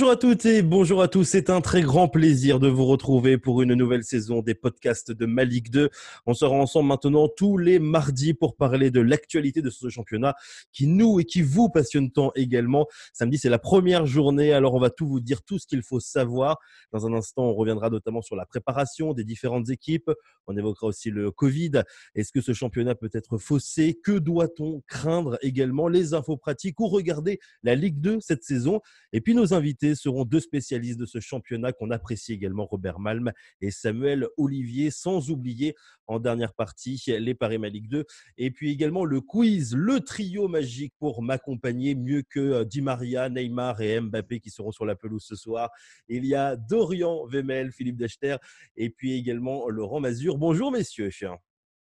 [0.00, 1.24] Bonjour à toutes et bonjour à tous.
[1.24, 5.26] C'est un très grand plaisir de vous retrouver pour une nouvelle saison des podcasts de
[5.26, 5.90] Malik 2.
[6.24, 10.34] On sera ensemble maintenant tous les mardis pour parler de l'actualité de ce championnat
[10.72, 12.86] qui nous et qui vous passionne tant également.
[13.12, 16.00] Samedi, c'est la première journée, alors on va tout vous dire, tout ce qu'il faut
[16.00, 16.56] savoir.
[16.94, 20.10] Dans un instant, on reviendra notamment sur la préparation des différentes équipes.
[20.46, 21.82] On évoquera aussi le Covid.
[22.14, 24.00] Est-ce que ce championnat peut être faussé?
[24.02, 25.88] Que doit-on craindre également?
[25.88, 28.80] Les infos pratiques ou regarder la Ligue 2 cette saison?
[29.12, 33.32] Et puis nos invités seront deux spécialistes de ce championnat qu'on apprécie également, Robert Malm
[33.60, 35.74] et Samuel Olivier, sans oublier
[36.06, 38.04] en dernière partie les Paris Malik 2.
[38.38, 43.28] Et puis également le quiz, le trio magique pour m'accompagner mieux que euh, Di Maria,
[43.28, 45.70] Neymar et Mbappé qui seront sur la pelouse ce soir.
[46.08, 48.36] Il y a Dorian Vemel, Philippe Dechter
[48.76, 50.38] et puis également Laurent Mazur.
[50.38, 51.10] Bonjour messieurs.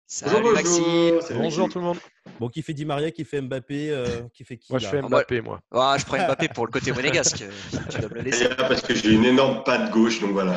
[0.06, 1.38] Salut bonjour, Maxime.
[1.38, 1.96] Bonjour tout le monde.
[2.38, 5.00] Bon, qui fait Di Maria, qui fait Mbappé, euh, qui fait qui Moi, je fais
[5.00, 5.60] Mbappé, moi.
[5.70, 7.42] Ah, je prends Mbappé pour le côté monégasque.
[7.90, 8.48] tu dois me laisser.
[8.50, 10.56] Parce que j'ai une énorme patte gauche, donc voilà.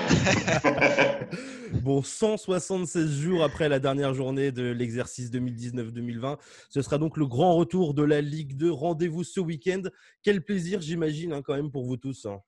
[1.81, 6.37] bon, 176 jours après la dernière journée de l'exercice 2019-2020,
[6.69, 8.69] ce sera donc le grand retour de la Ligue 2.
[8.69, 9.83] Rendez-vous ce week-end.
[10.23, 12.25] Quel plaisir, j'imagine, hein, quand même, pour vous tous.
[12.25, 12.41] Hein.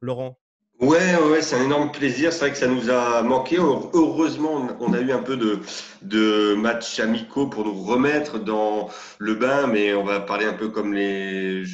[0.00, 0.36] Laurent
[0.78, 2.32] Ouais, ouais, c'est un énorme plaisir.
[2.32, 3.56] C'est vrai que ça nous a manqué.
[3.56, 5.60] Heureusement, on a eu un peu de,
[6.02, 10.68] de matchs amicaux pour nous remettre dans le bain, mais on va parler un peu
[10.68, 11.64] comme les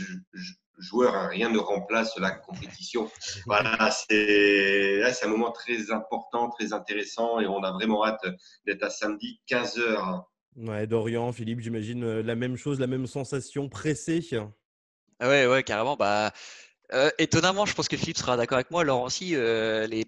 [0.78, 1.16] joueurs.
[1.16, 1.28] Hein.
[1.28, 3.10] Rien ne remplace la compétition.
[3.46, 8.24] Voilà, c'est un moment très important, très intéressant, et on a vraiment hâte
[8.66, 10.22] d'être à samedi 15 h
[10.54, 14.20] Ouais, Dorian, Philippe, j'imagine euh, la même chose, la même sensation, pressé.
[15.18, 15.96] Ah ouais, ouais, carrément.
[15.96, 16.30] Bah,
[16.92, 18.84] euh, étonnamment, je pense que Philippe sera d'accord avec moi.
[18.84, 20.06] Laurent aussi, euh, les,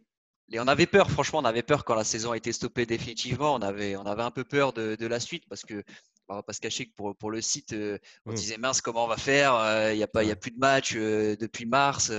[0.59, 3.55] on avait peur, franchement, on avait peur quand la saison a été stoppée définitivement.
[3.55, 5.83] On avait, on avait un peu peur de, la suite parce que
[6.29, 8.35] on va pas se cacher que pour, pour le site, euh, on mmh.
[8.35, 10.59] disait mince, comment on va faire Il n'y a, pas, il y a plus de
[10.59, 12.13] match depuis mars,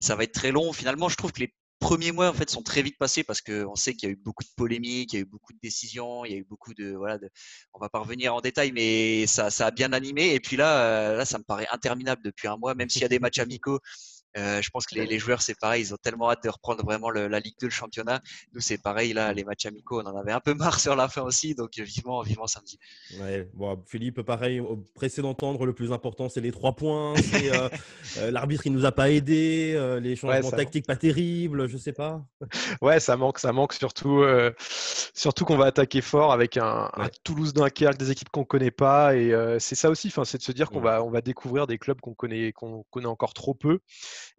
[0.00, 0.72] ça va être très long.
[0.72, 3.74] Finalement, je trouve que les premiers mois en fait sont très vite passés parce qu'on
[3.74, 6.24] sait qu'il y a eu beaucoup de polémiques, il y a eu beaucoup de décisions,
[6.24, 7.30] il y a eu beaucoup de voilà, de,
[7.74, 10.34] on va pas revenir en détail, mais ça, ça a bien animé.
[10.34, 13.08] Et puis là, là, ça me paraît interminable depuis un mois, même s'il y a
[13.08, 13.80] des matchs amicaux.
[14.38, 17.10] Euh, je pense que les, joueurs, c'est pareil, ils ont tellement hâte de reprendre vraiment
[17.10, 18.20] la Ligue 2, le championnat.
[18.54, 21.08] Nous, c'est pareil, là, les matchs amicaux, on en avait un peu marre sur la
[21.08, 22.78] fin aussi, donc vivement, vivement samedi.
[23.20, 24.62] Ouais, bon, Philippe, pareil,
[24.94, 27.14] pressé d'entendre, le plus important, c'est les trois points.
[27.16, 27.68] Euh,
[28.18, 32.24] euh, l'arbitre, il nous a pas aidé, les changements tactiques pas terribles, je sais pas.
[32.80, 34.24] Ouais, ça manque, ça manque surtout,
[35.14, 36.90] surtout qu'on va attaquer fort avec un,
[37.24, 40.80] Toulouse-Dunkerque, des équipes qu'on connaît pas, et c'est ça aussi, c'est de se dire qu'on
[40.80, 43.80] va, on va découvrir des clubs qu'on connaît, qu'on connaît encore trop peu.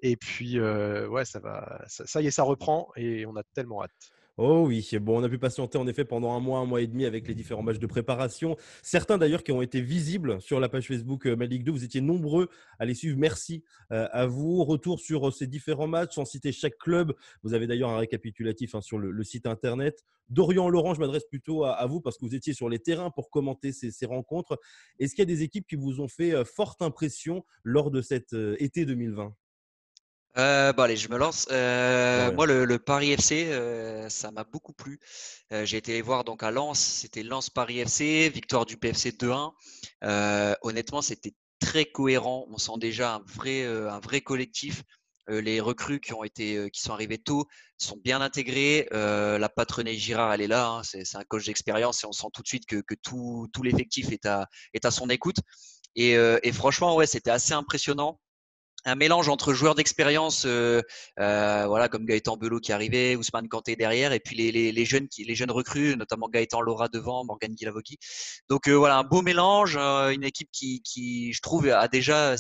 [0.02, 4.12] Et puis, ouais, ça va, ça, y est, ça reprend et on a tellement hâte.
[4.42, 6.88] Oh oui, bon, on a pu patienter en effet pendant un mois, un mois et
[6.88, 8.56] demi avec les différents matchs de préparation.
[8.82, 11.74] Certains d'ailleurs qui ont été visibles sur la page Facebook Malik 2.
[11.74, 12.48] Vous étiez nombreux
[12.80, 13.18] à les suivre.
[13.18, 14.64] Merci à vous.
[14.64, 17.14] Retour sur ces différents matchs, sans citer chaque club.
[17.44, 20.06] Vous avez d'ailleurs un récapitulatif hein, sur le, site internet.
[20.30, 23.30] Dorian Laurent, je m'adresse plutôt à, vous parce que vous étiez sur les terrains pour
[23.30, 24.58] commenter ces rencontres.
[25.00, 28.34] Est-ce qu'il y a des équipes qui vous ont fait forte impression lors de cet
[28.58, 29.36] été 2020
[30.38, 31.48] euh, bon allez, je me lance.
[31.52, 35.00] Euh, moi, le, Paris FC, euh, ça m'a beaucoup plu.
[35.52, 36.80] j'ai été les voir donc à Lens.
[36.80, 39.52] C'était Lens Paris FC, victoire du PFC 2-1.
[40.62, 42.46] honnêtement, c'était très cohérent.
[42.52, 44.84] On sent déjà un vrai, un vrai collectif.
[45.28, 47.48] les recrues qui ont été, qui sont arrivés tôt,
[47.78, 48.88] sont bien intégrés.
[48.92, 50.70] la patronne Girard, elle est là.
[50.70, 50.84] Hein.
[50.84, 54.12] C'est, un coach d'expérience et on sent tout de suite que, que tout, tout l'effectif
[54.12, 55.38] est à, est à son écoute.
[55.96, 58.20] Et, et franchement, ouais, c'était assez impressionnant
[58.86, 60.82] un mélange entre joueurs d'expérience, euh,
[61.20, 65.24] euh, voilà, comme Gaëtan Belot qui arrivait, Ousmane Kanté derrière, et puis les, jeunes qui,
[65.24, 67.98] les jeunes recrues, notamment Gaëtan Laura devant, Morgan Guilavoki.
[68.48, 72.36] Donc euh, voilà, un beau mélange, une équipe qui, je trouve, a déjà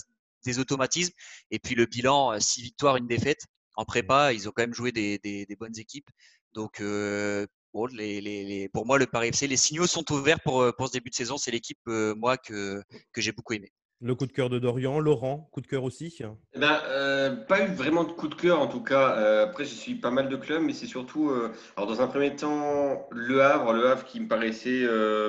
[0.45, 1.13] des automatismes.
[1.51, 3.45] Et puis le bilan, six victoires, une défaite.
[3.75, 6.09] En prépa, ils ont quand même joué des, bonnes équipes.
[6.53, 11.09] Donc les, pour moi, le Paris FC, les signaux sont ouverts pour, pour ce début
[11.09, 11.37] de saison.
[11.37, 12.81] C'est l'équipe, moi, que,
[13.11, 13.71] que j'ai beaucoup aimé.
[14.01, 16.17] Le coup de cœur de Dorian, Laurent, coup de cœur aussi
[16.53, 19.17] eh ben, euh, Pas eu vraiment de coup de cœur en tout cas.
[19.17, 22.07] Euh, après, je suis pas mal de clubs, mais c'est surtout, euh, alors dans un
[22.07, 24.87] premier temps, Le Havre, Le Havre qui me paraissait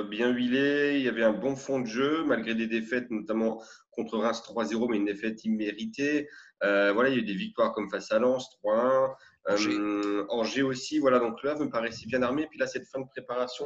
[0.09, 0.93] bien huilé.
[0.95, 4.89] Il y avait un bon fond de jeu, malgré des défaites, notamment contre Reims 3-0,
[4.89, 6.29] mais une défaite imméritée.
[6.61, 9.09] voilà, il y a eu des victoires comme face à Lens 3-1.
[9.49, 10.61] Angers.
[10.61, 12.47] aussi, voilà, donc Le Havre me paraissait bien armé.
[12.47, 13.65] Puis là, cette fin de préparation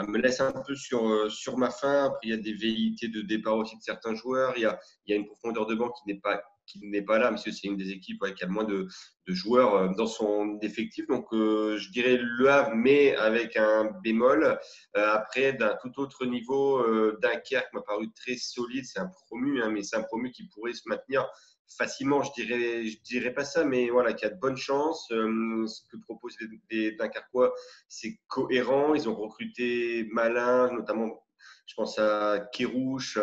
[0.00, 2.06] me laisse un peu sur, euh, sur ma fin.
[2.06, 4.54] Après, il y a des velléités de départ aussi de certains joueurs.
[4.56, 7.02] Il y a, il y a une profondeur de banc qui n'est pas qui n'est
[7.02, 8.86] pas là, parce que c'est une des équipes qui a moins de,
[9.26, 11.04] de, joueurs euh, dans son effectif.
[11.08, 14.58] Donc, euh, je dirais Le Havre, mais avec un bémol.
[14.94, 16.80] après, d'un tout autre niveau,
[17.20, 18.84] Dunkerque m'a paru très solide.
[18.86, 21.28] C'est un promu, hein, mais c'est un promu qui pourrait se maintenir
[21.68, 25.06] facilement, je dirais, je dirais pas ça, mais voilà, qui a de bonnes chances.
[25.08, 26.36] ce que proposent
[26.70, 27.52] les, Dunkerquois,
[27.88, 28.94] c'est cohérent.
[28.94, 31.22] Ils ont recruté Malin, notamment
[31.66, 33.18] je pense à Kérouche,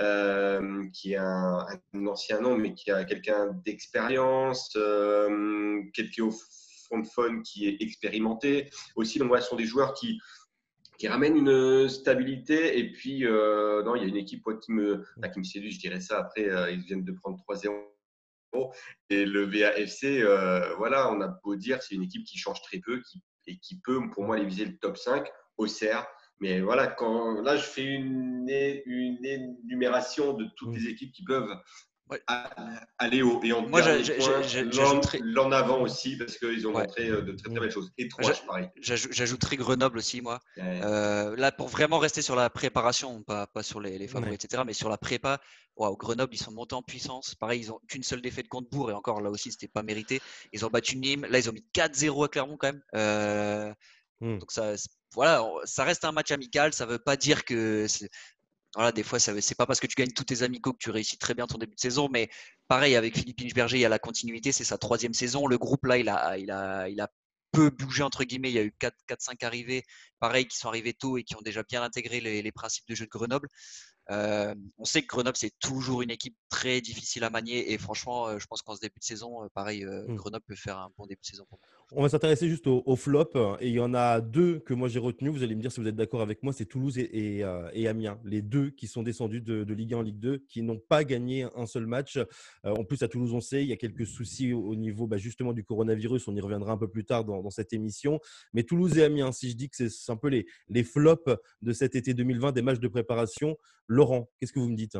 [0.00, 1.66] euh, qui est un,
[2.06, 4.72] ancien nom, mais qui a quelqu'un d'expérience.
[4.76, 5.80] Euh,
[6.20, 6.30] au
[6.88, 8.70] fond de fun qui est expérimenté.
[8.96, 10.20] Aussi, donc, ce sont des joueurs qui,
[10.98, 12.78] qui ramènent une stabilité.
[12.78, 15.78] Et puis, euh, non, il y a une équipe qui, me, qui me séduit, je
[15.78, 16.18] dirais ça.
[16.18, 17.72] Après, euh, ils viennent de prendre 3-0.
[19.10, 22.78] Et le VAFC, euh, voilà, on a beau dire, c'est une équipe qui change très
[22.78, 25.26] peu qui, et qui peut, pour moi, aller viser le top 5
[25.56, 26.06] au CERF.
[26.40, 28.46] Mais voilà, quand là, je fais une,
[28.86, 30.74] une énumération de toutes mm.
[30.74, 31.50] les équipes qui peuvent
[32.98, 33.40] aller haut.
[33.42, 33.80] Et en Moi,
[35.22, 37.92] l'en avant aussi, parce qu'ils ont montré euh, de très très belles choses.
[37.98, 38.68] Et trois, pareil.
[38.80, 40.40] J'ajouterai Grenoble aussi, moi.
[40.58, 44.62] Euh, là, pour vraiment rester sur la préparation, pas, pas sur les, les favoris, etc.,
[44.66, 45.40] mais sur la prépa,
[45.76, 47.34] wow, Grenoble, ils sont montés en puissance.
[47.34, 50.20] Pareil, ils ont qu'une seule défaite contre Bourg, et encore là aussi, c'était pas mérité.
[50.52, 51.26] Ils ont battu Nîmes.
[51.28, 52.82] Là, ils ont mis 4-0 à Clermont quand même.
[52.94, 53.72] Euh,
[54.20, 54.38] hmm.
[54.38, 54.74] Donc ça,
[55.14, 56.72] voilà, ça reste un match amical.
[56.72, 57.86] Ça ne veut pas dire que
[58.74, 60.90] voilà, des fois, ce n'est pas parce que tu gagnes tous tes amicaux que tu
[60.90, 62.28] réussis très bien ton début de saison, mais
[62.68, 65.46] pareil avec Philippe Inchberger, il y a la continuité, c'est sa troisième saison.
[65.46, 67.08] Le groupe là, il a,
[67.52, 68.50] peu bougé entre guillemets.
[68.50, 69.84] Il y a eu 4-5 arrivées,
[70.18, 73.04] pareil, qui sont arrivés tôt et qui ont déjà bien intégré les principes de jeu
[73.04, 73.48] de Grenoble.
[74.10, 77.72] Euh, on sait que Grenoble, c'est toujours une équipe très difficile à manier.
[77.72, 80.14] Et franchement, je pense qu'en ce début de saison, pareil, mmh.
[80.14, 81.46] Grenoble peut faire un bon début de saison.
[81.92, 83.30] On va s'intéresser juste au, flop.
[83.60, 85.28] Et il y en a deux que moi j'ai retenu.
[85.28, 86.52] Vous allez me dire si vous êtes d'accord avec moi.
[86.52, 87.44] C'est Toulouse et,
[87.86, 88.18] Amiens.
[88.24, 91.46] Les deux qui sont descendus de, Ligue 1 en Ligue 2, qui n'ont pas gagné
[91.54, 92.18] un seul match.
[92.64, 95.52] en plus, à Toulouse, on sait, il y a quelques soucis au, niveau bah, justement
[95.52, 96.28] du coronavirus.
[96.28, 98.18] On y reviendra un peu plus tard dans, cette émission.
[98.52, 101.30] Mais Toulouse et Amiens, si je dis que c'est un peu les, les flops
[101.62, 103.56] de cet été 2020, des matchs de préparation,
[103.94, 104.98] Laurent, qu'est-ce que vous me dites?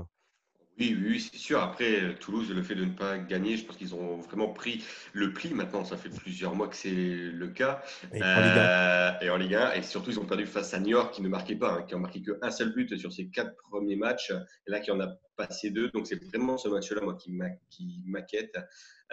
[0.79, 1.61] Oui, oui, c'est sûr.
[1.61, 5.33] Après, Toulouse, le fait de ne pas gagner, je pense qu'ils ont vraiment pris le
[5.33, 5.53] pli.
[5.53, 7.83] Maintenant, ça fait plusieurs mois que c'est le cas.
[8.13, 9.61] Et, en Ligue 1.
[9.61, 11.95] Euh, et surtout, ils ont perdu face à Niort, qui ne marquait pas, hein, qui
[11.95, 14.33] a marqué qu'un seul but sur ses quatre premiers matchs.
[14.67, 15.91] Et là, qui en a passé deux.
[15.91, 17.33] Donc, c'est vraiment ce match-là, moi, qui
[18.07, 18.57] m'inquiète.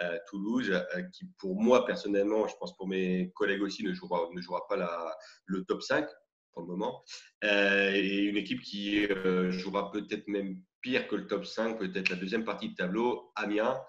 [0.00, 4.28] Euh, Toulouse, euh, qui pour moi, personnellement, je pense pour mes collègues aussi, ne jouera,
[4.32, 6.06] ne jouera pas la, le top 5
[6.52, 7.02] pour le moment.
[7.44, 12.10] Euh, et une équipe qui euh, jouera peut-être même pire que le top 5, peut-être
[12.10, 13.80] la deuxième partie de tableau, Amiens.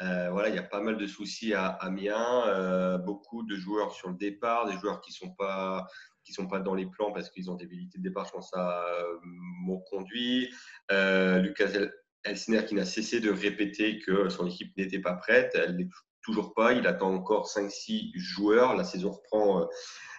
[0.00, 4.08] Euh, voilà, il y a pas mal de soucis à Amiens, beaucoup de joueurs sur
[4.08, 5.86] le départ, des joueurs qui sont pas
[6.32, 8.24] sont pas dans les plans parce qu'ils ont des habilités de départ.
[8.26, 8.86] Je pense à
[9.22, 10.48] mon conduit,
[10.90, 11.72] Lucas
[12.24, 15.52] Elsner qui n'a cessé de répéter que son équipe n'était pas prête.
[15.54, 15.88] Elle
[16.22, 16.72] toujours pas.
[16.72, 18.76] Il attend encore 5-6 joueurs.
[18.76, 19.68] La saison reprend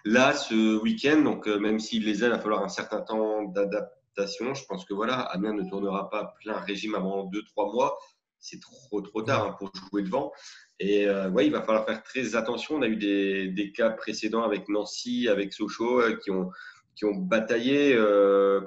[0.04, 3.44] Là, ce week-end, donc euh, même s'il les a, il va falloir un certain temps
[3.44, 4.56] d'adaptation.
[4.56, 7.98] Je pense que voilà, Amiens ne tournera pas plein régime avant 2-3 mois.
[8.40, 10.32] C'est trop trop tard hein, pour jouer devant.
[10.80, 12.78] Et euh, ouais, il va falloir faire très attention.
[12.78, 16.50] On a eu des, cas précédents avec Nancy, avec Sochaux, euh, qui ont
[16.94, 17.96] qui ont bataillé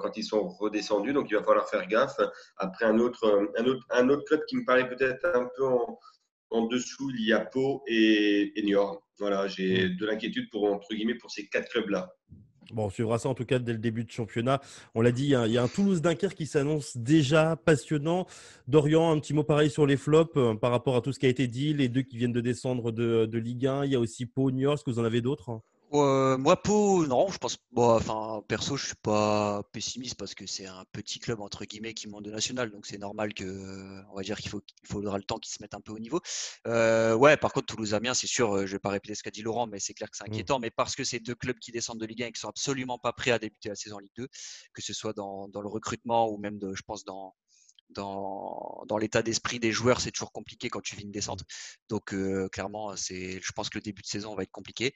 [0.01, 1.13] quand ils sont redescendus.
[1.13, 2.19] Donc, il va falloir faire gaffe.
[2.57, 5.99] Après, un autre, un autre, un autre club qui me paraît peut-être un peu en,
[6.55, 9.01] en dessous, il y a Pau et, Niort.
[9.19, 10.81] Voilà, j'ai de l'inquiétude pour,
[11.29, 12.13] ces quatre clubs-là.
[12.71, 14.59] Bon, on suivra ça en tout cas dès le début de championnat.
[14.95, 18.25] On l'a dit, il y, a, un Toulouse-Dunkerque qui s'annonce déjà passionnant.
[18.67, 21.25] Dorian, un petit mot pareil sur les flops euh, par rapport à tout ce qui
[21.25, 23.85] a été dit, les deux qui viennent de descendre de, de Ligue 1.
[23.85, 24.75] Il y a aussi Pau, Niort.
[24.75, 25.61] Est-ce que vous en avez d'autres
[25.93, 27.57] euh, moi, Pau, non, je pense.
[27.71, 31.93] Bon, enfin, perso, je suis pas pessimiste parce que c'est un petit club entre guillemets
[31.93, 35.17] qui monte de national, donc c'est normal que, on va dire qu'il faut, qu'il faudra
[35.17, 36.19] le temps qu'ils se mettent un peu au niveau.
[36.67, 39.41] Euh, ouais, par contre, Toulouse-Amiens, c'est sûr, euh, je vais pas répéter ce qu'a dit
[39.41, 40.33] Laurent, mais c'est clair que c'est mmh.
[40.33, 40.59] inquiétant.
[40.59, 42.97] Mais parce que c'est deux clubs qui descendent de Ligue 1 et qui sont absolument
[42.97, 44.27] pas prêts à débuter la saison Ligue 2,
[44.73, 47.35] que ce soit dans, dans le recrutement ou même, de, je pense, dans
[47.89, 51.43] dans, dans l'état d'esprit des joueurs, c'est toujours compliqué quand tu vis une descente.
[51.89, 54.93] Donc euh, clairement, c'est, je pense que le début de saison va être compliqué.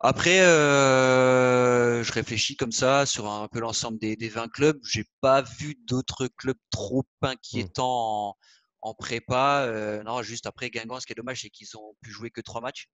[0.00, 4.80] Après, euh, je réfléchis comme ça sur un peu l'ensemble des, des 20 clubs.
[4.84, 7.26] J'ai pas vu d'autres clubs trop mmh.
[7.26, 8.36] inquiétants en,
[8.82, 9.64] en prépa.
[9.66, 12.40] Euh, non, juste après Guingamp, ce qui est dommage, c'est qu'ils ont pu jouer que
[12.40, 12.88] trois matchs.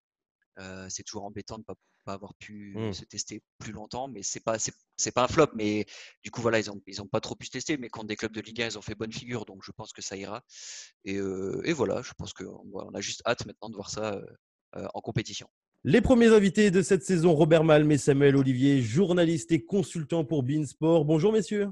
[0.58, 1.74] Euh, c'est toujours embêtant de ne pas,
[2.04, 2.92] pas, avoir pu mmh.
[2.92, 5.48] se tester plus longtemps, mais c'est pas c'est pas un flop.
[5.54, 5.86] Mais
[6.22, 8.16] du coup voilà, ils ont ils ont pas trop pu se tester, mais contre des
[8.16, 10.42] clubs de Ligue 1, ils ont fait bonne figure, donc je pense que ça ira.
[11.04, 14.20] Et, euh, et voilà, je pense qu'on on a juste hâte maintenant de voir ça
[14.76, 15.48] euh, en compétition.
[15.84, 20.42] Les premiers invités de cette saison, Robert Malm et Samuel Olivier, journaliste et consultant pour
[20.42, 21.04] Beansport.
[21.04, 21.68] Bonjour messieurs.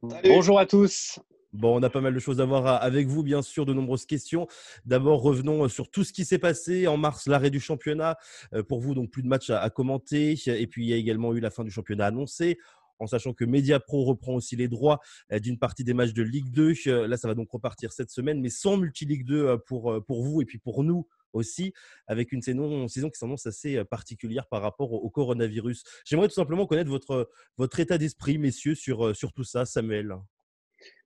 [0.00, 1.18] Bonjour à tous.
[1.54, 4.06] Bon, on a pas mal de choses à voir avec vous, bien sûr, de nombreuses
[4.06, 4.48] questions.
[4.86, 8.16] D'abord, revenons sur tout ce qui s'est passé en mars, l'arrêt du championnat.
[8.54, 10.34] Euh, pour vous, donc plus de matchs à, commenter.
[10.46, 12.58] Et puis, il y a également eu la fin du championnat annoncée.
[12.98, 14.98] en sachant que Mediapro reprend aussi les droits
[15.30, 17.06] d'une partie des matchs de Ligue 2.
[17.06, 20.44] Là, ça va donc repartir cette semaine, mais sans multi-Ligue 2 pour, pour vous et
[20.44, 21.72] puis pour nous aussi,
[22.08, 25.84] avec une saison, qui s'annonce assez particulière par rapport au, coronavirus.
[26.04, 30.16] J'aimerais tout simplement connaître votre, état d'esprit, messieurs, sur tout ça, Samuel.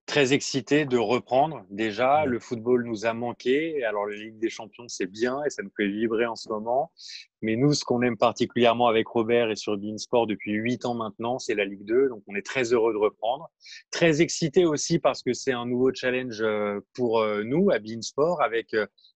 [0.09, 1.67] Très excité de reprendre.
[1.69, 3.85] Déjà, le football nous a manqué.
[3.85, 6.91] Alors, la Ligue des Champions, c'est bien et ça nous fait vibrer en ce moment.
[7.43, 11.39] Mais nous, ce qu'on aime particulièrement avec Robert et sur Beansport depuis huit ans maintenant,
[11.39, 12.09] c'est la Ligue 2.
[12.09, 13.51] Donc, on est très heureux de reprendre.
[13.91, 16.43] Très excité aussi parce que c'est un nouveau challenge
[16.95, 18.75] pour nous à Beansport avec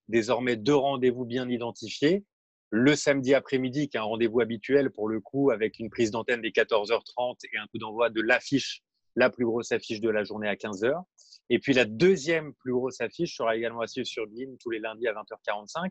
[0.09, 2.23] désormais deux rendez-vous bien identifiés.
[2.69, 6.43] Le samedi après-midi, qui est un rendez-vous habituel pour le coup, avec une prise d'antenne
[6.43, 8.83] des 14h30 et un coup d'envoi de l'affiche,
[9.17, 11.03] la plus grosse affiche de la journée à 15h.
[11.51, 15.09] Et puis la deuxième plus grosse affiche sera également assise sur Bean tous les lundis
[15.09, 15.91] à 20h45.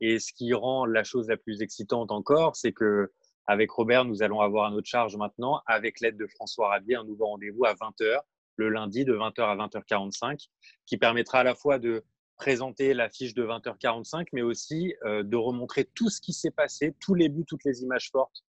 [0.00, 3.10] Et ce qui rend la chose la plus excitante encore, c'est que
[3.46, 7.04] avec Robert, nous allons avoir à notre charge maintenant, avec l'aide de François Rabier, un
[7.04, 8.20] nouveau rendez-vous à 20h,
[8.56, 10.48] le lundi de 20h à 20h45,
[10.84, 12.04] qui permettra à la fois de
[12.36, 17.14] présenter l'affiche de 20h45, mais aussi euh, de remontrer tout ce qui s'est passé, tous
[17.14, 18.44] les buts, toutes les images fortes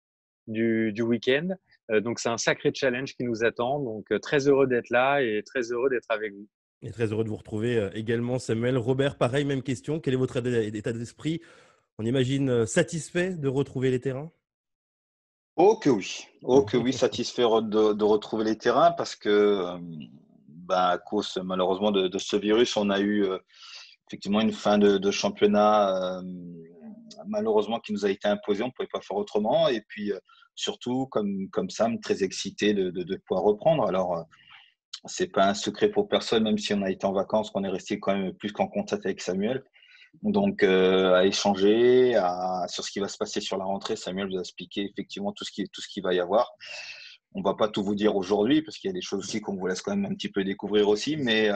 [0.47, 1.49] du week-end.
[1.91, 3.79] Euh, donc c'est un sacré challenge qui nous attend.
[3.79, 6.47] Donc euh, très heureux d'être là et très heureux d'être avec vous.
[6.81, 8.77] Et très heureux de vous retrouver également, Samuel.
[8.77, 9.99] Robert, pareil, même question.
[9.99, 11.41] Quel est votre état d'esprit?
[11.97, 14.31] On imagine satisfait de retrouver les terrains?
[15.55, 19.63] Oh que oui, oh que oui, satisfait de, de retrouver les terrains parce que
[20.47, 23.25] bah, à cause malheureusement de, de, ce virus, on a eu
[24.07, 26.21] effectivement une fin de, championnat euh,
[27.27, 28.63] malheureusement qui nous a été imposée.
[28.63, 29.67] On ne pouvait pas faire autrement.
[29.67, 30.19] Et puis euh,
[30.55, 33.87] surtout, comme, comme Sam, très excité de, pouvoir reprendre.
[33.87, 34.23] Alors, euh,
[35.05, 37.69] c'est pas un secret pour personne, même si on a été en vacances, qu'on est
[37.69, 39.63] resté quand même plus qu'en contact avec Samuel.
[40.23, 42.13] Donc, à échanger
[42.69, 43.97] sur ce qui va se passer sur la rentrée.
[43.97, 46.49] Samuel vous a expliqué effectivement tout ce qui, tout ce qui va y avoir.
[47.33, 49.57] On va pas tout vous dire aujourd'hui parce qu'il y a des choses aussi qu'on
[49.57, 51.51] vous laisse quand même un petit peu découvrir aussi, mais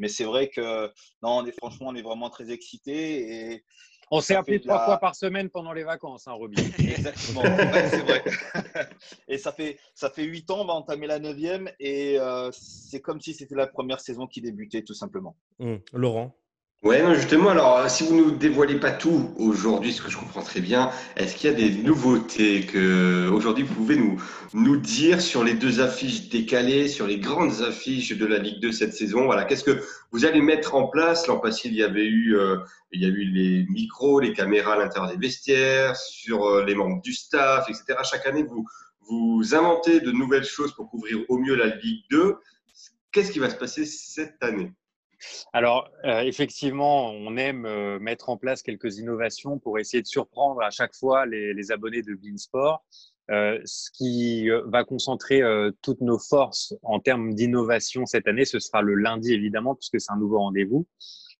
[0.00, 0.86] mais c'est vrai que,
[1.22, 3.52] non, on est, franchement, on est vraiment très excités.
[3.52, 3.64] Et
[4.10, 6.62] on s'est appelé trois fois par semaine pendant les vacances, hein, Robin.
[6.78, 8.24] Exactement, c'est vrai.
[9.28, 13.00] et ça fait, ça fait 8 ans, on va entamer la neuvième et euh, c'est
[13.00, 15.36] comme si c'était la première saison qui débutait, tout simplement.
[15.58, 15.76] Mmh.
[15.92, 16.34] Laurent
[16.82, 20.10] Ouais, non, justement, alors euh, si vous ne nous dévoilez pas tout aujourd'hui, ce que
[20.10, 24.18] je comprends très bien, est-ce qu'il y a des nouveautés que aujourd'hui vous pouvez nous,
[24.54, 28.72] nous dire sur les deux affiches décalées, sur les grandes affiches de la Ligue 2
[28.72, 29.26] cette saison?
[29.26, 29.78] Voilà, qu'est-ce que
[30.10, 31.26] vous allez mettre en place?
[31.26, 32.56] L'an passé, il y avait eu, euh,
[32.92, 36.74] il y a eu les micros, les caméras à l'intérieur des vestiaires, sur euh, les
[36.74, 37.98] membres du staff, etc.
[38.04, 38.64] Chaque année, vous,
[39.06, 42.36] vous inventez de nouvelles choses pour couvrir au mieux la Ligue 2.
[43.12, 44.72] Qu'est-ce qui va se passer cette année?
[45.52, 50.62] Alors, euh, effectivement, on aime euh, mettre en place quelques innovations pour essayer de surprendre
[50.62, 52.84] à chaque fois les, abonnés de Beansport.
[53.30, 55.40] Euh, ce qui va concentrer
[55.82, 60.12] toutes nos forces en termes d'innovation cette année, ce sera le lundi évidemment, puisque c'est
[60.12, 60.86] un nouveau rendez-vous,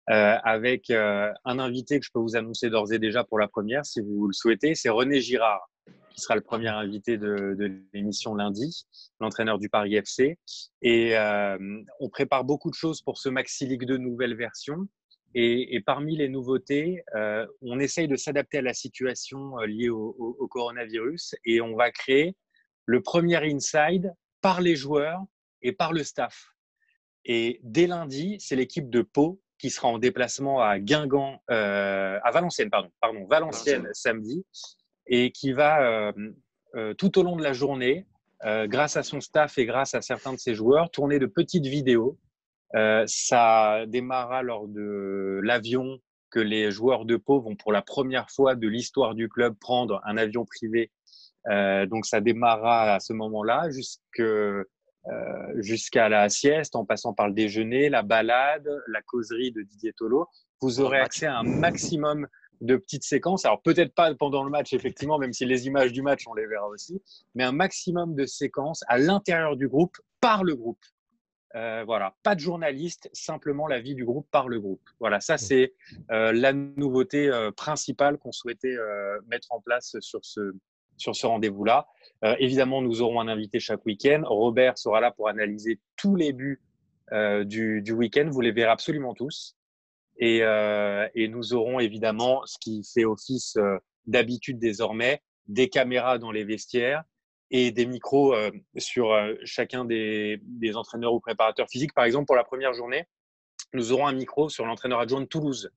[0.06, 4.00] avec un invité que je peux vous annoncer d'ores et déjà pour la première, si
[4.00, 5.68] vous le souhaitez, c'est René Girard
[6.11, 7.56] qui sera le premier invité de,
[7.92, 8.87] l'émission lundi,
[9.20, 10.38] l'entraîneur du Paris FC.
[10.82, 14.88] Et euh, on prépare beaucoup de choses pour ce Maxi League 2 nouvelle version.
[15.35, 20.49] Et, parmi les nouveautés, euh, on essaye de s'adapter à la situation euh, liée au,
[20.50, 22.35] coronavirus et on va créer
[22.85, 25.20] le premier inside par les joueurs
[25.62, 26.49] et par le staff.
[27.25, 32.70] Et dès lundi, c'est l'équipe de Pau qui sera en déplacement à Guingamp, à Valenciennes,
[32.70, 34.44] pardon, pardon, Valenciennes, samedi,
[35.07, 36.12] et qui va euh,
[36.75, 38.07] euh, tout au long de la journée,
[38.45, 41.66] euh, grâce à son staff et grâce à certains de ses joueurs, tourner de petites
[41.66, 42.19] vidéos.
[43.07, 45.99] ça démarra lors de l'avion
[46.30, 50.00] que les joueurs de Pau vont pour la première fois de l'histoire du club prendre
[50.04, 50.92] un avion privé.
[51.88, 53.69] donc ça démarra à ce moment-là
[55.57, 60.28] jusqu'à la sieste, en passant par le déjeuner, la balade, la causerie de Didier Tolo.
[60.61, 62.28] Vous aurez accès à un maximum
[62.60, 63.44] de petites séquences.
[63.44, 66.46] Alors peut-être pas pendant le match, effectivement, même si les images du match, on les
[66.46, 67.02] verra aussi,
[67.34, 70.78] mais un maximum de séquences à l'intérieur du groupe, par le groupe.
[71.56, 74.82] Euh, voilà, pas de journaliste, simplement la vie du groupe par le groupe.
[75.00, 75.74] Voilà, ça c'est
[76.12, 78.76] euh, la nouveauté euh, principale qu'on souhaitait
[79.28, 80.52] mettre en place sur ce,
[80.96, 81.86] sur ce rendez-vous-là.
[82.38, 84.22] évidemment, nous aurons un invité chaque week-end.
[84.24, 86.60] Robert sera là pour analyser tous les buts
[87.44, 88.28] du, du week-end.
[88.30, 89.56] Vous les verrez absolument tous.
[90.22, 96.30] Euh, et, nous aurons évidemment ce qui fait office euh, d'habitude désormais, des caméras dans
[96.30, 97.02] les vestiaires
[97.50, 100.40] et des micros euh, sur chacun des,
[100.74, 101.94] entraîneurs ou préparateurs physiques.
[101.94, 103.06] Par exemple, pour la première journée,
[103.72, 105.70] nous aurons un micro sur l'entraîneur adjoint de Toulouse,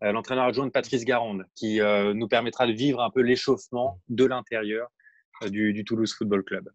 [0.00, 1.80] l'entraîneur adjoint de Patrice Garande, qui
[2.14, 4.88] nous permettra de vivre un peu l'échauffement de l'intérieur
[5.46, 6.70] du, du Toulouse Football Club.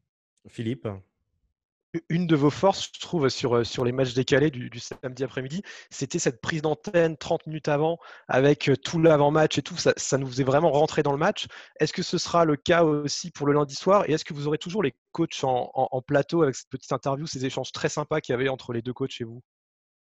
[0.48, 0.88] Philippe?
[2.10, 5.62] Une de vos forces, je trouve, sur, euh, sur les matchs décalés du, samedi après-midi,
[5.90, 9.78] c'était cette prise d'antenne 30 minutes avant avec euh, tout l'avant-match et tout.
[9.78, 11.48] Ça, ça, nous faisait vraiment rentrer dans le match.
[11.80, 14.10] Est-ce que ce sera le cas aussi pour le lundi soir?
[14.10, 17.46] Et est-ce que vous aurez toujours les coachs en, plateau avec cette petite interview, ces
[17.46, 19.42] échanges très sympas qu'il y avait entre les deux coachs chez vous?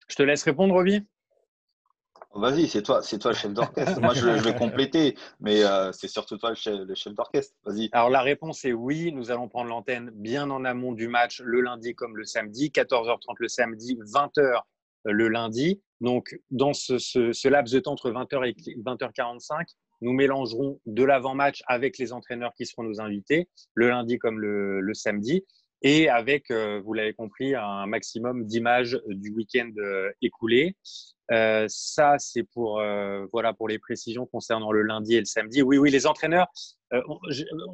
[0.09, 1.07] Je te laisse répondre, Roby.
[2.35, 4.01] Vas-y, c'est toi, c'est toi le chef d'orchestre.
[4.01, 7.55] Moi, je, vais compléter, mais euh, c'est surtout toi le chef, d'orchestre.
[7.65, 7.89] Vas-y.
[7.93, 9.13] Alors la réponse est oui.
[9.13, 13.35] Nous allons prendre l'antenne bien en amont du match, le lundi comme le samedi, 14h30
[13.39, 15.83] le samedi, 20h euh, le lundi.
[16.01, 19.67] Donc dans ce, laps de temps entre 20h et 20h45,
[20.03, 24.95] nous mélangerons de l'avant-match avec les entraîneurs qui seront nos invités, le lundi comme le,
[24.95, 25.45] samedi,
[25.83, 29.71] et avec, euh, vous l'avez compris, un maximum d'images du week-end
[30.23, 30.77] écoulé.
[31.31, 35.63] Euh, ça, c'est pour, euh, voilà, pour les précisions concernant le lundi et le samedi.
[35.63, 36.49] Oui, oui, les entraîneurs,
[36.93, 37.01] euh,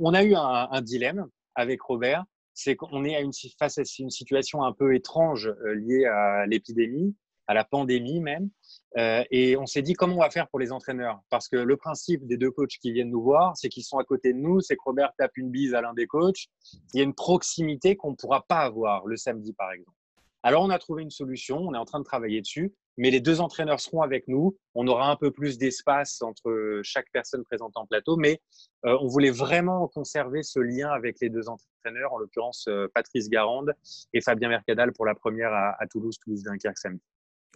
[0.01, 4.11] on, a eu un, dilemme avec Robert, c'est qu'on est à une, face à une
[4.11, 7.15] situation un peu étrange liée à l'épidémie,
[7.47, 8.51] à la pandémie même.
[8.97, 11.21] et on s'est dit comment on va faire pour les entraîneurs?
[11.31, 14.05] Parce que le principe des deux coachs qui viennent nous voir, c'est qu'ils sont à
[14.05, 16.47] côté de nous, c'est que Robert tape une bise à l'un des coachs.
[16.95, 19.97] Il y a une proximité qu'on ne pourra pas avoir le samedi, par exemple.
[20.43, 23.21] Alors, on a trouvé une solution, on est en train de travailler dessus mais les
[23.21, 24.57] deux entraîneurs seront avec nous.
[24.75, 28.41] On aura un peu plus d'espace entre chaque personne présente en plateau, mais
[28.85, 33.29] euh, on voulait vraiment conserver ce lien avec les deux entraîneurs, en l'occurrence euh, Patrice
[33.29, 33.75] Garande
[34.13, 37.03] et Fabien Mercadal pour la première à, Toulouse, Toulouse-Dunkerque samedi.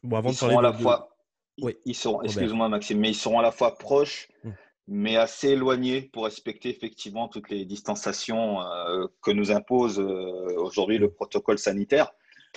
[0.02, 1.16] Bon, avant ils de seront à la fois,
[1.60, 1.76] oui.
[1.84, 4.54] ils seront, excuse-moi Maxime, mais ils seront à la fois proches, hum.
[4.88, 11.12] mais assez éloignés pour respecter effectivement toutes les distanciations euh, que nous impose aujourd'hui le
[11.12, 12.12] protocole sanitaire.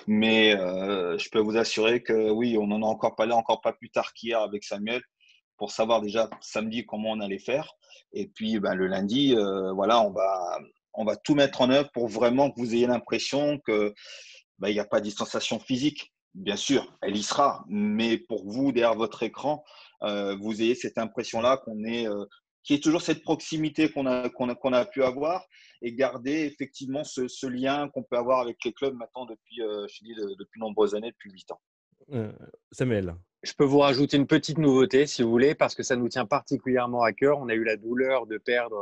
[0.08, 3.74] Mais euh, je peux vous assurer que oui, on en a encore parlé encore pas
[3.74, 5.02] plus tard qu'hier avec Samuel
[5.58, 7.74] pour savoir déjà samedi comment on allait faire.
[8.12, 10.60] Et puis ben, le lundi, euh, voilà, on va,
[10.94, 13.94] on va tout mettre en œuvre pour vraiment que vous ayez l'impression que
[14.60, 16.13] ben, il n'y a pas de distanciation physique.
[16.34, 19.64] Bien sûr, elle y sera, mais pour vous, derrière votre écran,
[20.02, 22.08] euh, vous ayez cette impression-là qu'on est,
[22.64, 25.46] qui est toujours cette proximité qu'on a, qu'on a, qu'on a pu avoir
[25.82, 30.04] et garder effectivement ce, lien qu'on peut avoir avec les clubs maintenant depuis, euh, je
[30.04, 31.62] dis, de, depuis nombreuses années, depuis 8 ans.
[32.14, 32.32] Euh,
[32.72, 33.16] Samuel.
[33.44, 36.26] Je peux vous rajouter une petite nouveauté, si vous voulez, parce que ça nous tient
[36.26, 37.40] particulièrement à cœur.
[37.40, 38.82] On a eu la douleur de perdre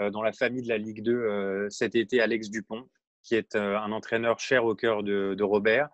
[0.00, 2.88] euh, dans la famille de la Ligue 2 cet été Alex Dupont,
[3.22, 5.88] qui est un entraîneur cher au cœur de, Robert.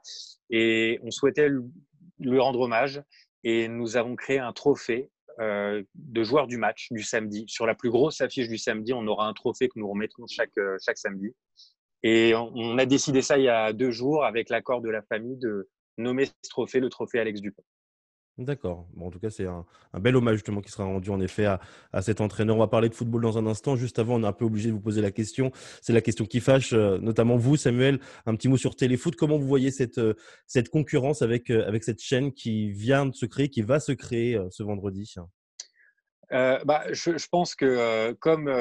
[0.50, 1.48] Et on souhaitait
[2.18, 3.02] lui rendre hommage.
[3.44, 5.10] Et nous avons créé un trophée
[5.40, 7.44] euh, de joueurs du match du samedi.
[7.46, 10.56] Sur la plus grosse affiche du samedi, on aura un trophée que nous remettrons chaque,
[10.58, 11.32] euh, chaque samedi.
[12.02, 15.36] Et on, a décidé ça il y a deux jours avec l'accord de la famille
[15.36, 17.62] de nommer ce trophée le trophée Alex Dupont.
[18.38, 18.86] D'accord.
[18.94, 21.60] Bon, en tout cas, c'est un, bel hommage justement qui sera rendu en effet à,
[22.02, 22.54] cet entraîneur.
[22.54, 23.74] On va parler de football dans un instant.
[23.74, 25.50] Juste avant, on est un peu obligé de vous poser la question.
[25.82, 27.98] C'est la question qui fâche, euh, notamment vous, Samuel.
[28.26, 29.16] Un petit mot sur Téléfoot.
[29.16, 30.14] Comment vous voyez cette, euh,
[30.70, 34.40] concurrence avec, euh, avec cette chaîne qui vient de se créer, qui va se créer
[34.50, 35.12] ce vendredi?
[36.30, 38.52] Bah, je, je, pense que comme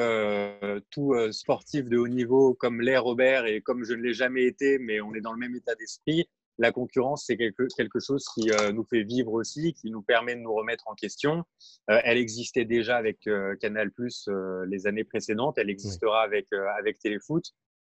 [0.90, 4.78] tout sportif de haut niveau, comme l'est Robert et comme je ne l'ai jamais été,
[4.78, 6.26] mais on est dans le même état d'esprit,
[6.58, 10.34] la concurrence, c'est quelque, quelque, chose qui euh, nous fait vivre aussi, qui nous permet
[10.34, 11.44] de nous remettre en question.
[11.90, 14.28] Euh, elle existait déjà avec euh, Canal Plus
[14.66, 16.46] les années précédentes, elle existera avec,
[16.78, 17.44] avec Téléfoot.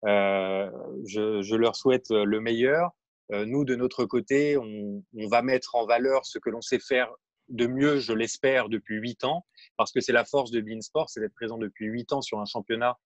[0.03, 2.91] Je, je, leur souhaite le meilleur.
[3.31, 7.09] nous, de notre côté, on, on, va mettre en valeur ce que l'on sait faire
[7.49, 9.45] de mieux, je l'espère, depuis huit ans,
[9.77, 12.45] parce que c'est la force de Beansport, c'est d'être présent depuis huit ans sur un
[12.45, 12.97] championnat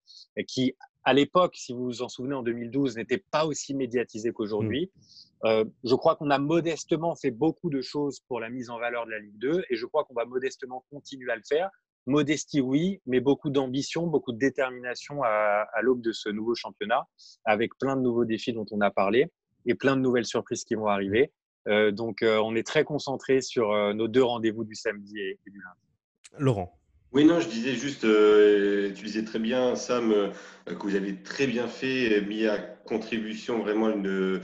[0.47, 4.91] qui, à l'époque, si vous vous en souvenez, en 2012, n'était pas aussi médiatisé qu'aujourd'hui.
[4.95, 4.99] Mmh.
[5.45, 9.05] Euh, je crois qu'on a modestement fait beaucoup de choses pour la mise en valeur
[9.05, 11.69] de la Ligue 2 et je crois qu'on va modestement continuer à le faire.
[12.05, 17.03] Modestie, oui, mais beaucoup d'ambition, beaucoup de détermination à, l'aube de ce nouveau championnat,
[17.45, 19.27] avec plein de nouveaux défis dont on a parlé
[19.65, 21.31] et plein de nouvelles surprises qui vont arriver.
[21.69, 25.61] Euh, donc, euh, on est très concentré sur nos deux rendez-vous du samedi et du
[25.61, 26.43] lundi.
[26.43, 26.77] Laurent.
[27.13, 30.30] Oui, non, je disais juste, euh, tu disais très bien, Sam, euh,
[30.65, 34.41] que vous avez très bien fait, mis à contribution vraiment une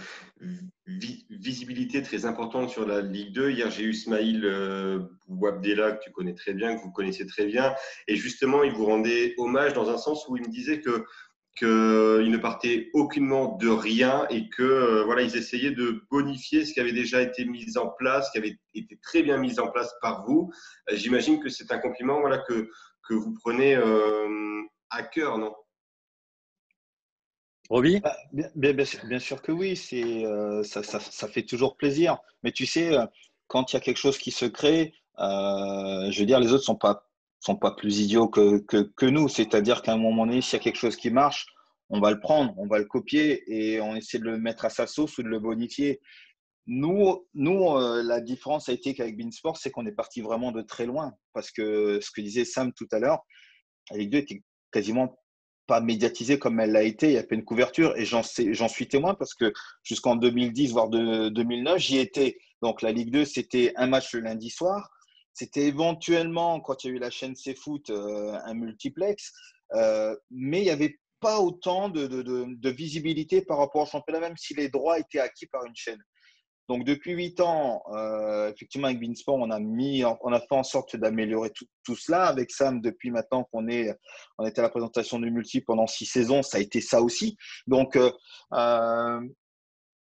[0.86, 3.50] visibilité très importante sur la Ligue 2.
[3.50, 7.48] Hier, j'ai eu Smaïl euh, Wabdella, que tu connais très bien, que vous connaissez très
[7.48, 7.74] bien,
[8.08, 11.06] et justement, il vous rendait hommage dans un sens où il me disait que
[11.58, 16.74] qu'ils ne partaient aucunement de rien et que euh, voilà, ils essayaient de bonifier ce
[16.74, 19.94] qui avait déjà été mis en place, qui avait été très bien mis en place
[20.02, 20.52] par vous.
[20.90, 22.70] Euh, j'imagine que c'est un compliment voilà, que,
[23.08, 25.54] que vous prenez euh, à cœur, non?
[27.70, 28.00] Roby?
[28.00, 30.24] Bah, bien, bien, sûr que oui, c'est,
[30.64, 32.18] ça, ça, ça, fait toujours plaisir.
[32.42, 32.98] Mais tu sais,
[33.46, 36.66] quand il y a quelque chose qui se crée, je veux dire, les autres ne
[36.66, 37.09] sont pas
[37.40, 39.30] sont pas plus idiots que, que, nous.
[39.30, 41.48] C'est-à-dire qu'à un moment donné, s'il y a quelque chose qui marche,
[41.90, 44.70] on va le prendre, on va le copier et on essaie de le mettre à
[44.70, 46.00] sa sauce ou de le bonifier.
[46.68, 50.62] Nous, nous euh, la différence a été qu'avec Beansport, c'est qu'on est parti vraiment de
[50.62, 51.14] très loin.
[51.34, 53.26] Parce que ce que disait Sam tout à l'heure,
[53.90, 55.20] la Ligue 2 était quasiment
[55.66, 57.08] pas médiatisée comme elle l'a été.
[57.08, 60.90] Il y a pas une couverture et j'en suis témoin parce que jusqu'en 2010, voire
[60.90, 62.38] de, 2009, j'y étais.
[62.62, 64.92] Donc la Ligue 2, c'était un match le lundi soir.
[65.40, 69.32] C'était éventuellement, quand il y a eu la chaîne CFoot, euh, un multiplex.
[69.74, 74.54] Euh, mais il n'y avait pas autant de, visibilité par rapport au championnat, même si
[74.54, 76.04] les droits étaient acquis par une chaîne.
[76.68, 80.64] Donc depuis huit ans, euh, effectivement avec Beansport, on a mis, on a fait en
[80.64, 82.26] sorte d'améliorer tout, cela.
[82.26, 83.98] Avec Sam, depuis maintenant qu'on est,
[84.40, 87.38] on était à la présentation du multi pendant six saisons, ça a été ça aussi.
[87.66, 87.98] Donc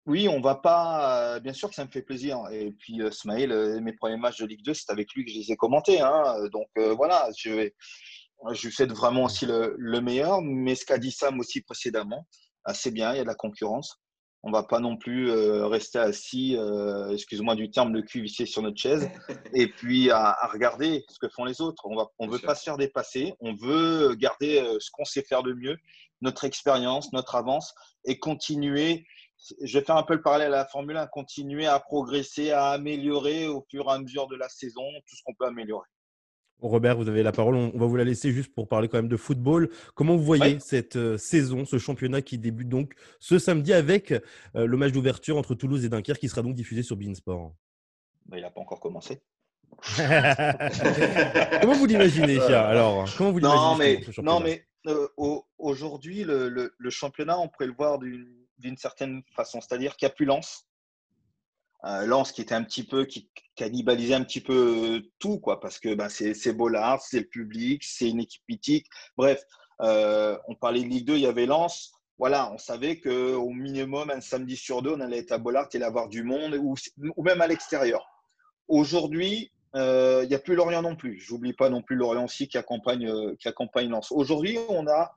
[0.06, 1.40] oui, on va pas.
[1.40, 2.40] bien sûr que ça me fait plaisir.
[2.50, 5.52] Et puis Smaïl, mes premiers matchs de Ligue 2, c'est avec lui que je les
[5.52, 6.00] ai commentés.
[6.00, 6.48] Hein.
[6.52, 7.74] Donc voilà, je vais,
[8.52, 10.40] je lui souhaite vraiment aussi le, le meilleur.
[10.42, 12.26] Mais ce qu'a dit Sam aussi précédemment,
[12.72, 14.00] c'est bien, il y a de la concurrence
[14.46, 18.62] on va pas non plus euh, rester assis, euh, excuse-moi du terme, de cul sur
[18.62, 19.10] notre chaise,
[19.54, 21.84] et puis à, regarder ce que font les autres.
[21.84, 25.42] On ne veut pas se faire dépasser, on veut garder euh, ce qu'on sait faire
[25.42, 25.76] de mieux,
[26.20, 29.04] notre expérience, notre avance, et continuer.
[29.62, 32.68] Je vais faire un peu le parallèle à la Formule 1, continuer à progresser, à
[32.68, 35.86] améliorer au fur et à mesure de la saison tout ce qu'on peut améliorer.
[36.60, 37.54] Robert, vous avez la parole.
[37.54, 39.68] On va vous la laisser juste pour parler quand même de football.
[39.94, 44.66] Comment vous voyez cette euh, saison, ce championnat qui débute donc ce samedi avec euh,
[44.66, 47.52] le match d'ouverture entre Toulouse et Dunkerque qui sera donc diffusé sur Beansport
[48.24, 49.20] bah, Il n'a pas encore commencé.
[51.60, 55.08] comment vous l'imaginez Alors, comment vous Non, mais, non, mais euh,
[55.58, 58.45] aujourd'hui, le, championnat, on pourrait le voir d'une
[58.76, 59.60] certaine façon.
[59.60, 60.66] C'est-à-dire qu'il n'y a plus Lens,
[61.84, 65.60] euh, Lance qui était un petit peu, qui cannibalisait un petit peu euh, tout, quoi,
[65.60, 68.86] parce que ben, c'est Bollard, c'est le public, c'est une équipe mythique.
[69.16, 69.42] Bref,
[69.82, 71.92] euh, on parlait de Ligue 2, il y avait Lens.
[72.18, 75.82] Voilà, on savait qu'au minimum, un samedi sur deux, on allait être à Bollard et
[75.82, 76.74] avoir du monde, ou,
[77.22, 78.06] même à l'extérieur.
[78.68, 81.20] Aujourd'hui, il n'y a plus Lorient non plus.
[81.20, 84.10] J'oublie pas non plus Lorient aussi qui accompagne, qui accompagne Lens.
[84.12, 85.14] Aujourd'hui, on a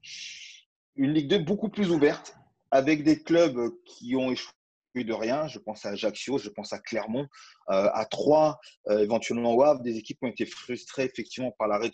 [0.98, 2.36] une Ligue 2 beaucoup plus ouverte,
[2.72, 4.54] avec des clubs qui ont échoué
[4.96, 5.48] de rien.
[5.48, 7.28] Je pense à Ajaccio, je pense à Clermont,
[7.70, 11.92] euh, à Troyes, euh, éventuellement au des équipes qui ont été frustrées effectivement par l'arrêt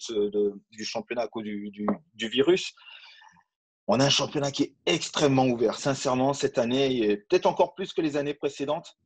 [0.71, 2.73] du championnat à cause du, virus.
[3.87, 5.77] On a un championnat qui est extrêmement ouvert.
[5.77, 8.97] Sincèrement, cette année, peut-être encore plus que les années précédentes.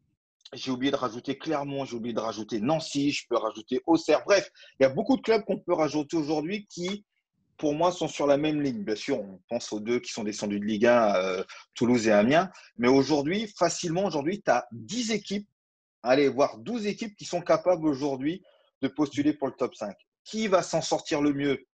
[0.53, 4.23] J'ai oublié de rajouter Clermont, j'ai oublié de rajouter Nancy, je peux rajouter Auxerre.
[4.25, 7.05] Bref, il y a beaucoup de clubs qu'on peut rajouter aujourd'hui qui
[7.59, 8.83] pour moi, sont sur la même ligne.
[8.83, 11.43] Bien sûr, on pense aux deux qui sont descendus de Ligue 1, euh,
[11.75, 12.49] Toulouse et Amiens.
[12.77, 15.47] Mais aujourd'hui, facilement, aujourd'hui, tu as 10 équipes,
[16.01, 18.41] allez, voir 12 équipes qui sont capables aujourd'hui
[18.81, 19.93] de postuler pour le top 5.
[20.23, 21.67] Qui va s'en sortir le mieux?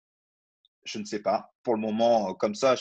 [0.85, 1.53] Je ne sais pas.
[1.61, 2.75] Pour le moment, euh, comme ça,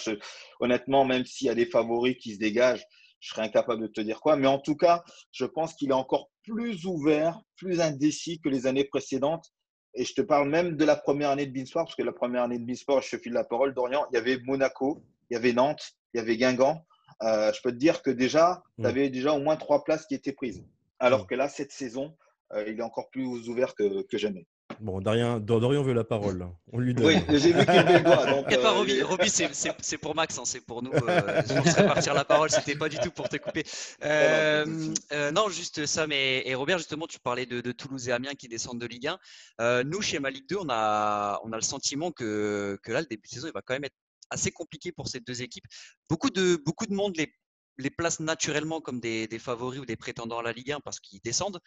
[0.61, 2.87] honnêtement, même s'il y a des favoris qui se dégagent,
[3.21, 4.37] je serais incapable de te dire quoi.
[4.37, 8.67] Mais en tout cas, je pense qu'il est encore plus ouvert, plus indécis que les
[8.67, 9.54] années précédentes.
[9.95, 12.43] Et je te parle même de la première année de Beansport, parce que la première
[12.43, 15.37] année de Beansport, je te file la parole, Dorian, il y avait Monaco, il y
[15.37, 16.85] avait Nantes, il y avait Guingamp.
[17.23, 18.83] Euh, je peux te dire que déjà, mm.
[18.83, 20.65] tu avais déjà au moins trois places qui étaient prises.
[20.99, 21.27] Alors mm.
[21.27, 22.17] que là, cette saison,
[22.53, 24.47] euh, il est encore plus ouvert que, que jamais.
[24.81, 26.49] Bon, Dorian, Dorian veut la parole.
[26.73, 27.07] On lui donne.
[27.07, 28.27] Oui, j'ai vu qu'il le doigt.
[28.27, 30.93] Donc, pas, euh, Roby, c'est pour Max, hein, c'est pour nous.
[30.93, 33.65] Euh, je partir la parole, c'était pas du tout pour te couper.
[34.05, 34.65] Euh,
[35.33, 38.81] non, juste ça, mais et Robert, justement, tu parlais de, Toulouse et Amiens qui descendent
[38.81, 39.11] de Ligue
[39.59, 39.85] 1.
[39.85, 43.07] nous, chez Ma Ligue 2, on a, on a le sentiment que, que là, le
[43.07, 43.97] début de saison, il va quand même être
[44.31, 45.67] assez compliqué pour ces deux équipes.
[46.09, 47.33] Beaucoup de, beaucoup de monde les,
[47.79, 51.01] les place naturellement comme des, des favoris ou des prétendants à la Ligue 1 parce
[51.01, 51.61] qu'ils descendent.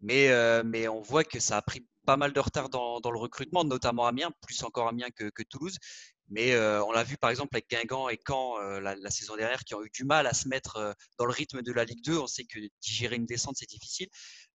[0.00, 0.30] Mais,
[0.64, 4.06] mais on voit que ça a pris pas mal de retard dans, le recrutement, notamment
[4.06, 5.78] Amiens, plus encore Amiens que, que Toulouse.
[6.28, 9.64] Mais euh, on l'a vu par exemple avec Guingamp et Caen euh, la, saison dernière
[9.64, 12.02] qui ont eu du mal à se mettre euh, dans le rythme de la Ligue
[12.02, 12.18] 2.
[12.18, 14.08] On sait que digérer une descente, c'est difficile.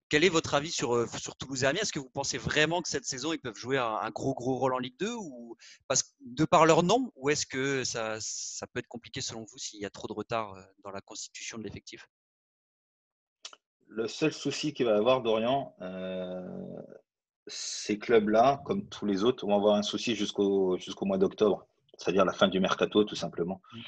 [0.10, 1.82] Quel est votre avis sur, Toulouse et Amiens?
[1.82, 4.74] Est-ce que vous pensez vraiment que cette saison, ils peuvent jouer un, gros, gros rôle
[4.74, 5.56] en Ligue 2 ou,
[5.88, 9.58] parce, de par leur nom Ou est-ce que ça, ça peut être compliqué selon vous
[9.58, 12.08] s'il y a trop de retard dans la constitution de l'effectif?
[13.90, 15.74] Le seul souci qu'il va avoir, Dorian,
[17.48, 21.66] ces clubs-là, comme tous les autres, vont avoir un souci jusqu'au jusqu'au mois d'octobre,
[21.98, 23.62] c'est-à-dire la fin du mercato, tout simplement.
[23.74, 23.80] Mm.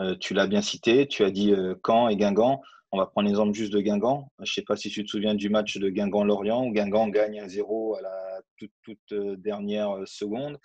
[0.00, 2.60] Euh, tu l'as bien cité, tu as dit euh, Caen et Guingamp.
[2.90, 4.30] On va prendre l'exemple juste de Guingamp.
[4.38, 7.40] Je ne sais pas si tu te souviens du match de Guingamp-Lorient, où Guingamp gagne
[7.40, 10.58] 1-0 à la toute, toute euh, dernière seconde.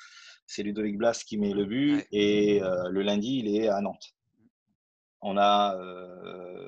[0.45, 4.15] C'est Ludovic Blas qui met le but et le lundi, il est à Nantes.
[5.21, 5.75] On a,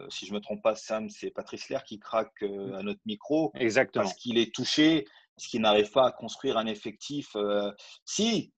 [0.09, 3.51] si je ne me trompe pas, Sam, c'est Patrice Lair qui craque à notre micro
[3.55, 4.03] Exactement.
[4.03, 7.29] parce qu'il est touché parce qu'il n'arrive pas à construire un effectif.
[7.35, 7.71] Euh,
[8.05, 8.53] si,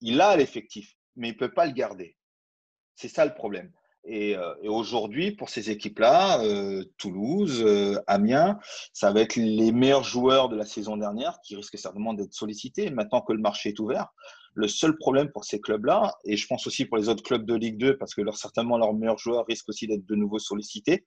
[0.00, 2.16] il a l'effectif, mais il ne peut pas le garder.
[2.94, 3.72] C'est ça le problème.
[4.04, 6.40] Et, aujourd'hui, pour ces équipes-là,
[6.96, 7.66] Toulouse,
[8.06, 8.58] Amiens,
[8.94, 12.88] ça va être les meilleurs joueurs de la saison dernière qui risquent certainement d'être sollicités.
[12.90, 14.06] Maintenant que le marché est ouvert,
[14.58, 17.54] le seul problème pour ces clubs-là, et je pense aussi pour les autres clubs de
[17.54, 21.06] Ligue 2, parce que leur, certainement leurs meilleurs joueurs risquent aussi d'être de nouveau sollicités,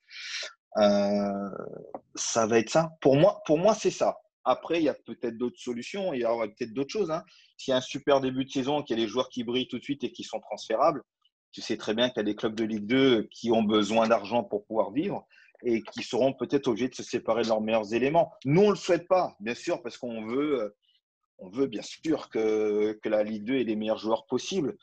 [0.77, 2.91] ça va être ça.
[3.01, 4.15] Pour moi, pour moi c'est ça.
[4.45, 7.11] Après, il y a peut-être d'autres solutions, il y aura peut-être d'autres choses.
[7.11, 7.23] Hein.
[7.57, 9.67] S'il y a un super début de saison, qu'il y a des joueurs qui brillent
[9.67, 11.03] tout de suite et qui sont transférables,
[11.51, 14.07] tu sais très bien qu'il y a des clubs de Ligue 2 qui ont besoin
[14.07, 15.27] d'argent pour pouvoir vivre
[15.63, 18.31] et qui seront peut-être obligés de se séparer de leurs meilleurs éléments.
[18.45, 20.73] Nous, on ne le souhaite pas, bien sûr, parce qu'on veut,
[21.41, 24.77] on veut bien sûr que, la Ligue 2 ait les meilleurs joueurs possibles.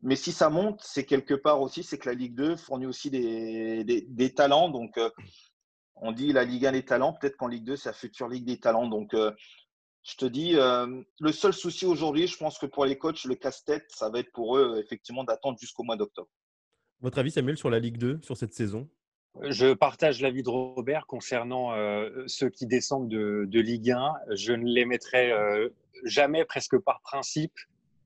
[0.00, 3.10] Mais si ça monte, c'est quelque part aussi, c'est que la Ligue 2 fournit aussi
[3.10, 4.68] des, des, talents.
[4.68, 5.10] Donc, euh,
[5.96, 7.12] on dit la Ligue 1 des talents.
[7.12, 8.86] Peut-être qu'en Ligue 2, c'est la future Ligue des talents.
[8.86, 9.32] Donc, euh,
[10.04, 13.34] je te dis, euh, le seul souci aujourd'hui, je pense que pour les coachs, le
[13.34, 16.28] casse-tête, ça va être pour eux, effectivement, d'attendre jusqu'au mois d'octobre.
[17.00, 18.88] Votre avis, Samuel, sur la Ligue 2, sur cette saison?
[19.42, 21.72] Je partage l'avis de Robert concernant
[22.26, 24.14] ceux qui descendent de, Ligue 1.
[24.34, 25.32] Je ne les mettrai
[26.04, 27.52] jamais, presque par principe,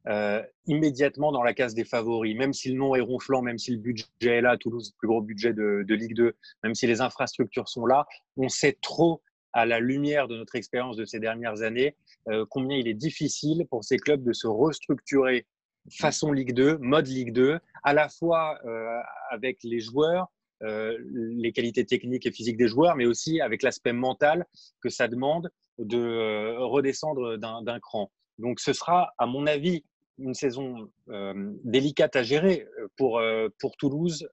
[0.09, 3.71] euh, immédiatement dans la case des favoris, même si le nom est ronflant, même si
[3.71, 7.01] le budget est là, Toulouse, le plus gros budget de, Ligue 2, même si les
[7.01, 8.07] infrastructures sont là,
[8.37, 11.95] on sait trop à la lumière de notre expérience de ces dernières années
[12.29, 15.47] euh, combien il est difficile pour ces clubs de se restructurer
[15.91, 18.99] façon Ligue 2, mode Ligue 2, à la fois euh,
[19.31, 23.93] avec les joueurs, euh, les qualités techniques et physiques des joueurs, mais aussi avec l'aspect
[23.93, 24.47] mental
[24.81, 28.11] que ça demande de euh, redescendre d'un cran.
[28.39, 29.85] Donc ce sera, à mon avis,
[30.19, 34.29] une saison euh, délicate à gérer euh, pour, euh, pour Toulouse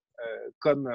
[0.59, 0.89] comme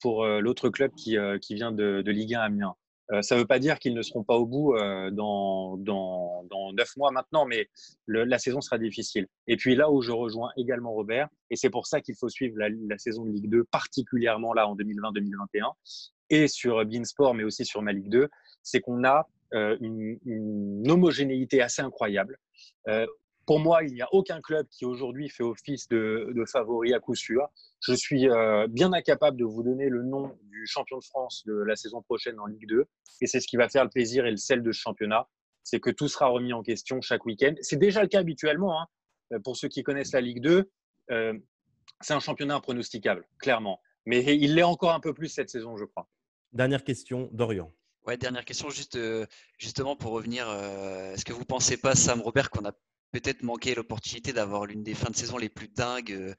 [0.00, 2.74] pour l'autre club qui, qui vient de, de, Ligue 1 Amiens.
[3.20, 4.74] Ça ne veut pas dire qu'ils ne seront pas au bout
[5.12, 7.68] dans, dans, dans 9 mois maintenant, mais
[8.06, 9.26] la saison sera difficile.
[9.46, 12.58] Et puis là où je rejoins également Robert, et c'est pour ça qu'il faut suivre
[12.58, 15.72] la, la, saison de Ligue 2, particulièrement là en 2020-2021,
[16.30, 18.28] et sur Beansport, mais aussi sur ma Ligue 2,
[18.62, 22.38] c'est qu'on a une, une, homogénéité assez incroyable.
[22.88, 23.06] Euh,
[23.46, 27.14] pour moi, il n'y a aucun club qui aujourd'hui fait office de, favori à coup
[27.14, 27.48] sûr.
[27.80, 31.54] Je suis euh, bien incapable de vous donner le nom du champion de France de
[31.54, 32.84] la saison prochaine en Ligue 2.
[33.20, 35.28] Et c'est ce qui va faire le plaisir et le sel de ce championnat.
[35.62, 37.54] C'est que tout sera remis en question chaque week-end.
[37.60, 38.80] C'est déjà le cas habituellement.
[38.80, 38.86] Hein.
[39.32, 40.68] Euh, pour ceux qui connaissent la Ligue 2,
[41.12, 41.32] euh,
[42.00, 43.80] c'est un championnat impronosticable, clairement.
[44.06, 46.08] Mais il l'est encore un peu plus cette saison, je crois.
[46.52, 47.72] Dernière question, Dorian.
[48.06, 48.96] Ouais, dernière question, juste,
[49.58, 50.48] justement pour revenir.
[50.48, 52.72] Est-ce que vous ne pensez pas, Sam Robert, qu'on a
[53.20, 56.12] peut-être manqué l'opportunité d'avoir l'une des fins de saison les plus dingues.
[56.12, 56.34] Euh,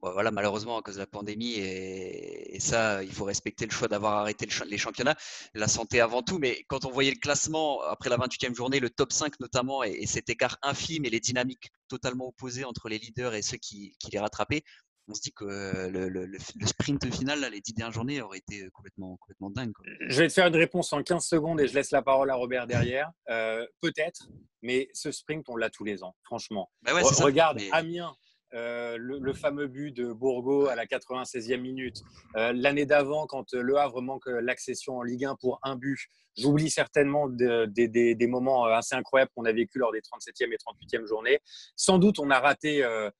[0.00, 1.54] voilà, malheureusement, à cause de la pandémie.
[1.58, 5.16] Et, ça, il faut respecter le choix d'avoir arrêté les championnats.
[5.54, 6.38] La santé avant tout.
[6.38, 10.06] Mais quand on voyait le classement après la 28e journée, le top 5 notamment, et,
[10.06, 14.18] cet écart infime et les dynamiques totalement opposées entre les leaders et ceux qui, les
[14.18, 14.62] rattrapaient,
[15.08, 19.50] on se dit que le, sprint final, les dix dernières journées, aurait été complètement, complètement
[19.50, 19.72] dingue.
[20.08, 22.34] Je vais te faire une réponse en 15 secondes et je laisse la parole à
[22.34, 23.10] Robert derrière.
[23.28, 24.28] Euh, peut-être,
[24.62, 26.70] mais ce sprint, on l'a tous les ans, franchement.
[26.82, 28.14] Bah regarde, Amiens,
[28.54, 31.96] euh, le, fameux but de Bourgo à la 96e minute.
[32.36, 35.98] Euh, l'année d'avant, quand Le Havre manque l'accession en Ligue 1 pour un but,
[36.36, 41.40] j'oublie certainement des moments assez incroyables qu'on a vécu lors des 37e et 38e journées.
[41.76, 43.10] Sans doute, on a raté euh,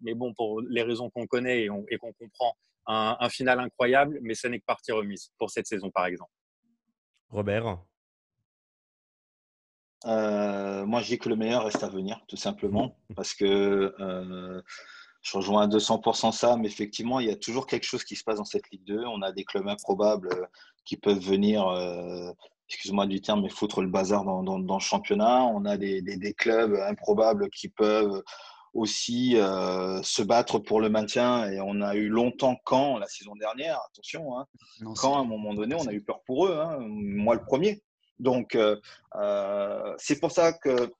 [0.00, 2.56] mais bon, pour les raisons qu'on connaît et, qu'on comprend,
[2.86, 6.30] un, final incroyable, mais ce n'est que partie remise pour cette saison, par exemple.
[7.30, 7.78] Robert?
[10.06, 14.62] Euh, Moi, je dis que le meilleur reste à venir, tout simplement, parce que euh,
[15.22, 18.22] je rejoins à 200% ça, mais effectivement, il y a toujours quelque chose qui se
[18.22, 19.04] passe dans cette Ligue 2.
[19.06, 20.48] On a des clubs improbables
[20.84, 21.66] qui peuvent venir
[22.68, 25.44] excuse-moi du terme, mais foutre le bazar dans, le championnat.
[25.44, 28.22] On a des, des, clubs improbables qui peuvent
[28.74, 31.50] aussi euh, se battre pour le maintien.
[31.50, 34.46] Et on a eu longtemps quand la saison dernière, attention, hein,
[34.96, 37.82] quand à un moment donné, on a eu peur pour eux, hein, moi le premier.
[38.18, 38.76] Donc, euh,
[39.16, 40.92] euh, c'est pour ça que,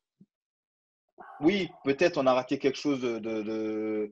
[1.40, 4.10] oui, peut-être on a raté quelque chose de, de,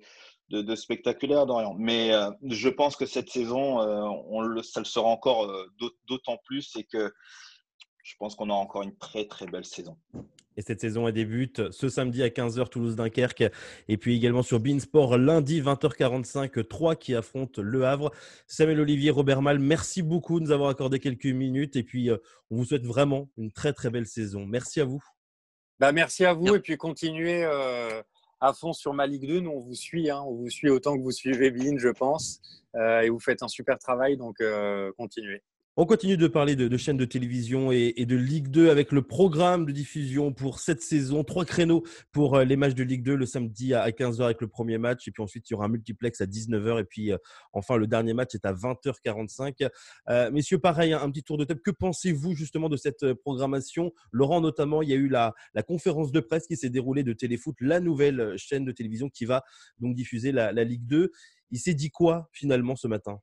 [0.51, 1.75] de, spectaculaire, Dorian.
[1.79, 2.11] Mais
[2.42, 5.51] je pense que cette saison, on le, ça le sera encore
[6.07, 7.12] d'autant plus et que
[8.03, 9.96] je pense qu'on a encore une très, très belle saison.
[10.56, 13.44] Et cette saison, elle débute ce samedi à 15h, Toulouse-Dunkerque.
[13.88, 18.10] Et puis également sur Beansport, lundi 20h45, 3 qui affrontent Le Havre.
[18.46, 21.76] Samuel Olivier, Robert Mal, merci beaucoup de nous avoir accordé quelques minutes.
[21.76, 22.18] Et puis, euh,
[22.50, 24.44] on vous souhaite vraiment une très, très belle saison.
[24.46, 25.02] Merci à vous.
[25.78, 26.54] Bah, merci à vous.
[26.54, 28.02] Et puis, continuez euh,
[28.40, 29.40] à fond sur ma Ligue 2.
[29.40, 30.10] Nous, on vous suit.
[30.10, 30.22] Hein.
[30.26, 32.40] On vous suit autant que vous suivez Bean, je pense.
[32.74, 34.16] Euh, et vous faites un super travail.
[34.16, 34.36] Donc,
[34.96, 35.42] continuez.
[35.78, 39.64] On continue de parler de, chaînes de télévision et, de Ligue 2 avec le programme
[39.64, 41.24] de diffusion pour cette saison.
[41.24, 41.82] Trois créneaux
[42.12, 45.08] pour euh, les matchs de Ligue 2 le samedi à 15h avec le premier match.
[45.08, 46.78] Et puis ensuite, il y aura un multiplex à 19h.
[46.78, 47.16] Et puis euh,
[47.54, 49.66] enfin, le dernier match est à 20h45.
[50.11, 51.62] Euh, messieurs, pareil, un petit tour de table.
[51.64, 53.94] Que pensez-vous justement de cette programmation?
[54.11, 55.32] Laurent, notamment, il y a eu la,
[55.66, 59.42] conférence de presse qui s'est déroulée de Téléfoot, la nouvelle chaîne de télévision qui va
[59.78, 61.11] donc diffuser la, Ligue 2.
[61.50, 63.22] Il s'est dit quoi finalement ce matin?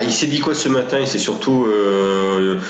[0.00, 1.00] Il s'est dit quoi ce matin?
[1.00, 2.60] Il s'est surtout euh,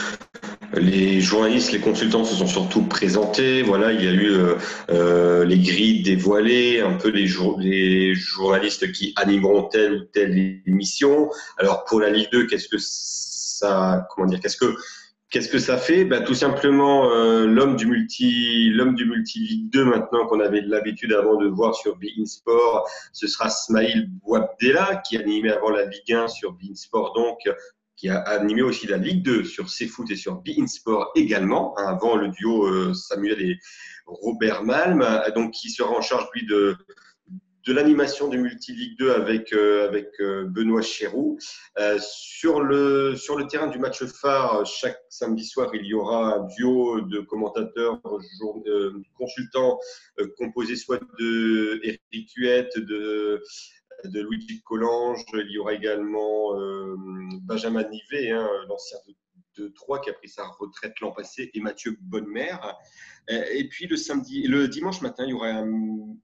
[0.75, 3.62] les journalistes, les consultants se sont surtout présentés.
[3.62, 4.55] Voilà, il y a eu euh,
[4.91, 11.31] euh, les grilles dévoilées, un peu les, les, journalistes qui animeront telle ou telle émission.
[11.59, 14.75] Alors pour la Ligue 2, qu'est-ce que ça, comment dire, qu'est-ce que
[15.31, 16.07] Qu'est-ce que ça fait?
[16.07, 20.62] Ben, Tout simplement, euh, l'homme du multi, l'homme du multi Ligue 2 maintenant qu'on avait
[20.62, 25.85] l'habitude avant de voir sur Bein Sport, ce sera Smaïl Bouabdella qui animait avant la
[25.85, 27.38] Ligue 1 sur Bein Sport, donc
[27.95, 31.85] qui a animé aussi la Ligue 2 sur CFoot et sur Bein Sport également, hein,
[31.88, 33.59] avant le duo euh, Samuel et
[34.07, 36.75] Robert Malm, donc qui sera en charge lui de
[37.69, 41.37] de l'animation du Multi 2 avec, euh, avec euh, Benoît Chéroux.
[41.79, 46.37] Euh, sur, le, sur le terrain du match phare, chaque samedi soir, il y aura
[46.37, 48.01] un duo de commentateurs,
[49.19, 49.79] consultants
[50.39, 53.43] composés soit de Eric Huette, de
[54.05, 56.55] de Luigi Collange, il y aura également
[57.43, 58.97] Benjamin Nivet, hein, l'ancien
[59.59, 62.77] de Troyes qui a pris sa retraite l'an passé et Mathieu Bonnemère.
[63.31, 66.16] Euh, et puis le samedi, le dimanche matin, il y aura un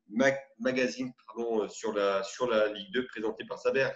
[0.58, 3.88] magazine pardon, sur, la, sur la Ligue 2 présenté par Saber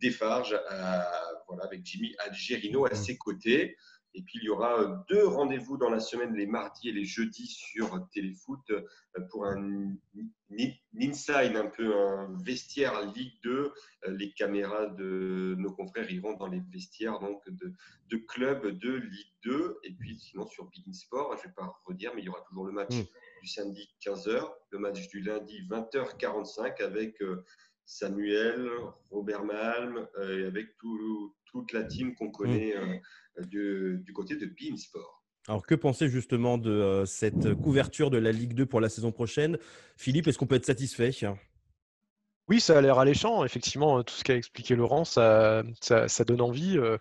[0.00, 1.00] Desfarges, euh,
[1.48, 2.96] voilà, avec Jimmy Algerino à mmh.
[2.96, 3.76] ses côtés.
[4.16, 7.04] Et puis, il y aura euh, deux rendez-vous dans la semaine, les mardis et les
[7.04, 8.80] jeudis sur Téléfoot euh,
[9.30, 9.94] pour un
[10.98, 13.50] inside, un peu un vestiaire Ligue 2.
[14.06, 17.74] Euh, les caméras de nos confrères iront dans les vestiaires donc, de,
[18.08, 19.80] de clubs de Ligue 2.
[19.84, 22.42] Et puis, sinon, sur Big Sport, je ne vais pas redire, mais il y aura
[22.48, 23.04] toujours le match mm.
[23.42, 27.22] du samedi 15h, le match du lundi 20h45 avec
[27.84, 28.66] Samuel,
[29.10, 32.74] Robert Malm, et avec toute la team qu'on connaît.
[32.74, 33.00] Mm
[33.44, 35.24] du, côté de Beansport.
[35.48, 39.12] Alors, que penser justement de euh, cette couverture de la Ligue 2 pour la saison
[39.12, 39.58] prochaine?
[39.96, 41.12] Philippe, est-ce qu'on peut être satisfait?
[42.48, 43.44] Oui, ça a l'air alléchant.
[43.44, 46.78] Effectivement, tout ce qu'a expliqué Laurent, ça, ça, donne envie.
[46.78, 46.96] Euh,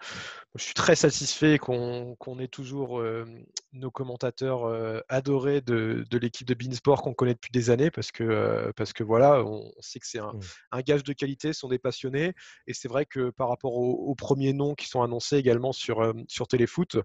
[0.56, 3.26] je suis très satisfait qu'on ait toujours euh,
[3.72, 8.72] nos commentateurs euh, adorés de, l'équipe de Beansport qu'on connaît depuis des années parce que,
[8.76, 10.82] parce que voilà, on, sait que c'est un, mmh.
[10.82, 12.34] gage de qualité, sont des passionnés.
[12.66, 16.48] Et c'est vrai que par rapport aux, premiers noms qui sont annoncés également sur, sur
[16.48, 16.98] Téléfoot,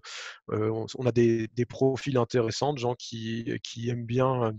[0.47, 4.53] on, a des, des, profils intéressants de gens qui, qui aiment bien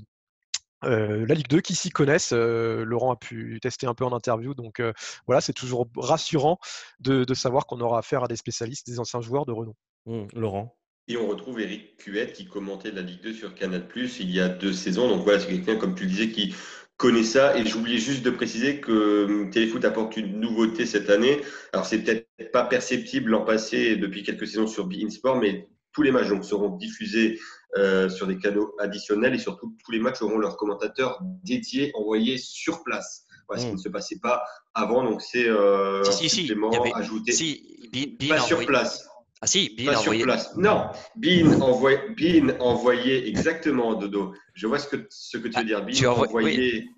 [0.85, 2.33] euh, la Ligue 2 qui s'y connaissent.
[2.33, 4.93] Euh, Laurent a pu tester un peu en interview, donc euh,
[5.27, 6.59] voilà, c'est toujours rassurant
[7.01, 9.75] de, savoir qu'on aura affaire à des spécialistes, des anciens joueurs de renom.
[10.07, 10.77] Mmh, Laurent
[11.09, 14.49] et on retrouve Eric Cuette qui commentait la Ligue 2 sur Canal il y a
[14.49, 15.09] deux saisons.
[15.09, 16.55] Donc voilà, c'est quelqu'un, comme tu le disais, qui
[16.97, 17.57] connaît ça.
[17.59, 21.41] Et j'oubliais juste de préciser que hum, Téléfoot apporte une nouveauté cette année.
[21.73, 26.03] Alors, c'est peut-être pas perceptible l'an passé depuis quelques saisons sur Bein Sport, mais tous
[26.03, 27.39] les matchs donc, seront diffusés
[27.77, 32.39] euh, sur des canaux additionnels et surtout tous les matchs auront leurs commentateurs dédiés envoyés
[32.39, 33.25] sur place.
[33.49, 33.77] Voilà, Ce qui hmm.
[33.77, 34.43] ne se passait pas
[34.75, 36.55] avant, donc c'est euh, si, si, si.
[36.95, 37.33] ajouté.
[37.33, 37.89] Si,
[38.29, 39.09] pas sur place.
[39.41, 40.57] Ah si, Bean pas sur place.
[40.57, 44.35] Non, Bean, envoyé, Bean envoyé exactement, Dodo.
[44.55, 45.85] Je vois ce que, ce que tu veux dire.
[45.85, 46.89] Bean tu envoyé...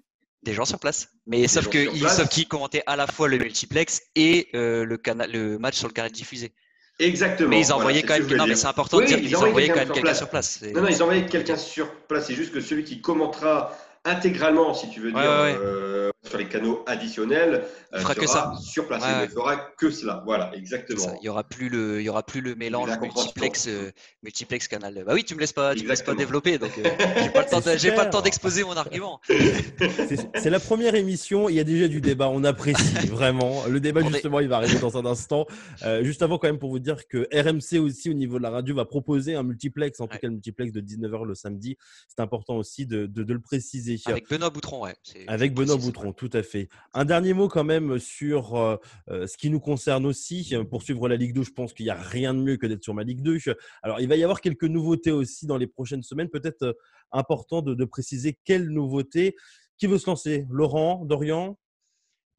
[0.42, 1.08] Des gens sur place.
[1.26, 5.76] Mais sauf qu'ils commentaient à la fois le multiplex et euh, le, canal, le match
[5.76, 6.52] sur le canal diffusé.
[6.98, 7.48] Exactement.
[7.48, 8.26] Mais ils envoyaient quand même.
[8.36, 10.62] Non, mais c'est important de dire qu'ils envoyaient quand même quelqu'un sur place.
[10.74, 12.26] Non, non, ils envoyaient quelqu'un sur place.
[12.26, 16.82] C'est juste que celui qui commentera intégralement, si tu veux dire, euh, sur les canaux
[16.86, 17.64] additionnels.
[17.92, 18.54] Il fera que ça.
[18.60, 19.02] Sur place.
[19.06, 20.22] il ne fera que cela.
[20.24, 21.16] Voilà, exactement.
[21.20, 23.90] Il n'y aura, plus le, il y aura plus le mélange multiplex, euh,
[24.22, 25.04] multiplex canal.
[25.06, 26.58] Bah oui, tu ne me laisses pas, tu me laisses pas développer.
[26.58, 26.82] Donc, euh,
[27.76, 29.20] j'ai pas le temps d'exposer mon argument.
[29.28, 31.48] C'est la première émission.
[31.48, 32.28] Il y a déjà du débat.
[32.28, 33.64] On apprécie vraiment.
[33.66, 35.46] Le débat, justement, il va arriver dans un instant.
[35.82, 38.50] Euh, juste avant, quand même, pour vous dire que RMC aussi, au niveau de la
[38.50, 41.76] radio, va proposer un multiplex, en tout cas le multiplex de 19h le samedi.
[42.08, 43.93] C'est important aussi de, de, de, le préciser.
[44.06, 44.94] Avec Benoît Boutron, ouais.
[45.26, 46.68] Avec Benoît Boutron, tout à fait.
[46.92, 48.76] Un dernier mot quand même sur euh,
[49.10, 50.54] euh, ce qui nous concerne aussi.
[50.70, 52.82] Pour suivre la Ligue 2, je pense qu'il n'y a rien de mieux que d'être
[52.82, 53.38] sur ma Ligue 2.
[53.82, 56.28] Alors, il va y avoir quelques nouveautés aussi dans les prochaines semaines.
[56.28, 56.72] Peut-être euh,
[57.12, 59.36] important de, préciser quelles nouveautés.
[59.76, 60.46] Qui veut se lancer?
[60.50, 61.58] Laurent, Dorian?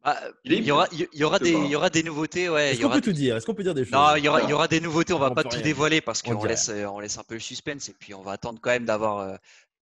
[0.07, 2.47] Ah, il, y aura, il, y aura des, il y aura des nouveautés.
[2.47, 3.35] Ouais, Est-ce qu'on peut tout dire?
[3.35, 3.93] Est-ce qu'on peut dire des choses?
[3.93, 5.13] Non, il y aura, il y aura des nouveautés.
[5.13, 7.95] On va pas tout dévoiler parce qu'on laisse, on laisse un peu le suspense et
[7.97, 9.39] puis on va attendre quand même d'avoir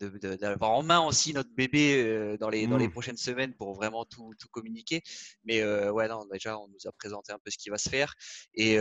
[0.09, 2.91] d'avoir en main aussi notre bébé dans, les, dans les mmh.
[2.91, 5.01] prochaines semaines pour vraiment tout, tout communiquer.
[5.43, 8.13] Mais ouais, non, déjà, on nous a présenté un peu ce qui va se faire.
[8.53, 8.77] Et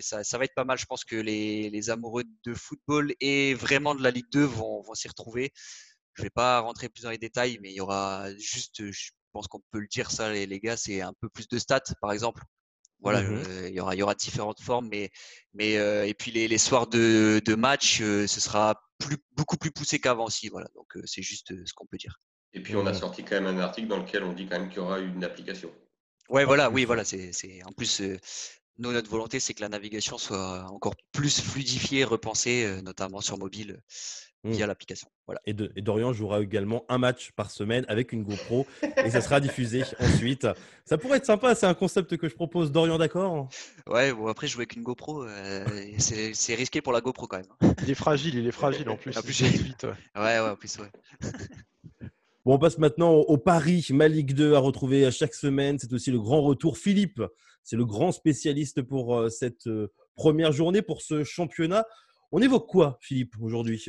[0.00, 0.78] ça, ça, va être pas mal.
[0.78, 4.82] Je pense que les, les, amoureux de football et vraiment de la Ligue 2 vont,
[4.82, 5.52] vont s'y retrouver.
[6.14, 9.48] Je vais pas rentrer plus dans les détails, mais il y aura juste, je pense
[9.48, 12.12] qu'on peut le dire ça, les, les gars, c'est un peu plus de stats, par
[12.12, 12.42] exemple.
[13.00, 15.10] Voilà, mmh il y aura, il y aura différentes formes, mais,
[15.54, 15.72] mais
[16.08, 20.26] et puis les, les soirs de, de match, ce sera plus, beaucoup plus poussé qu'avant
[20.26, 20.48] aussi.
[20.48, 22.20] Voilà, donc c'est juste ce qu'on peut dire.
[22.52, 24.68] Et puis on a sorti quand même un article dans lequel on dit quand même
[24.68, 25.70] qu'il y aura une application.
[26.28, 28.02] Ouais, voilà, oui, voilà, c'est en plus
[28.78, 33.82] nous, notre volonté, c'est que la navigation soit encore plus fluidifiée, repensée, notamment sur mobile
[34.44, 34.68] via mmh.
[34.68, 35.08] l'application.
[35.26, 35.40] Voilà.
[35.46, 38.66] Et, de, et, Dorian jouera également un match par semaine avec une GoPro
[39.04, 40.46] et ça sera diffusé ensuite.
[40.84, 42.72] Ça pourrait être sympa, c'est un concept que je propose.
[42.72, 43.48] Dorian, d'accord?
[43.86, 45.64] Ouais, bon, après, jouer avec une GoPro, euh,
[45.98, 47.74] c'est risqué pour la GoPro quand même.
[47.82, 49.16] Il est fragile, il est fragile en plus.
[49.16, 49.86] En plus, vite.
[50.16, 50.22] Ouais.
[50.22, 50.90] ouais, en plus, ouais.
[52.46, 55.78] Bon, on passe maintenant au Paris, ma Ligue 2 à retrouver chaque semaine.
[55.78, 56.78] C'est aussi le grand retour.
[56.78, 57.22] Philippe,
[57.62, 61.84] c'est le grand spécialiste pour euh, cette euh, première journée, pour ce championnat.
[62.32, 63.84] On évoque quoi, Philippe, aujourd'hui?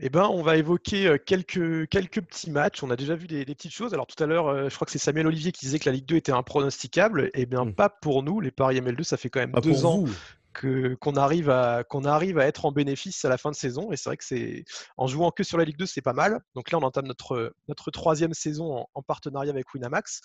[0.00, 2.82] Eh ben, on va évoquer quelques, quelques petits matchs.
[2.82, 3.92] On a déjà vu des, petites choses.
[3.94, 6.06] Alors tout à l'heure, je crois que c'est Samuel Olivier qui disait que la Ligue
[6.06, 7.30] 2 était impronosticable.
[7.34, 7.74] Eh bien, mmh.
[7.74, 9.02] pas pour nous, les Paris ML2.
[9.02, 10.04] Ça fait quand même deux ans
[10.52, 13.92] qu'on arrive à qu'on arrive à être en bénéfice à la fin de saison.
[13.92, 14.64] Et c'est vrai que c'est
[14.96, 16.40] en jouant que sur la Ligue 2, c'est pas mal.
[16.54, 20.20] Donc là, on entame notre notre troisième saison en, en partenariat avec Winamax.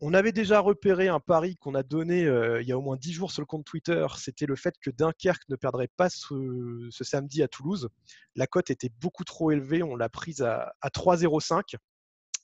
[0.00, 2.96] On avait déjà repéré un pari qu'on a donné euh, il y a au moins
[2.96, 4.06] 10 jours sur le compte Twitter.
[4.16, 7.88] C'était le fait que Dunkerque ne perdrait pas ce, samedi à Toulouse.
[8.36, 9.82] La cote était beaucoup trop élevée.
[9.82, 11.74] On l'a prise à, à 3,05.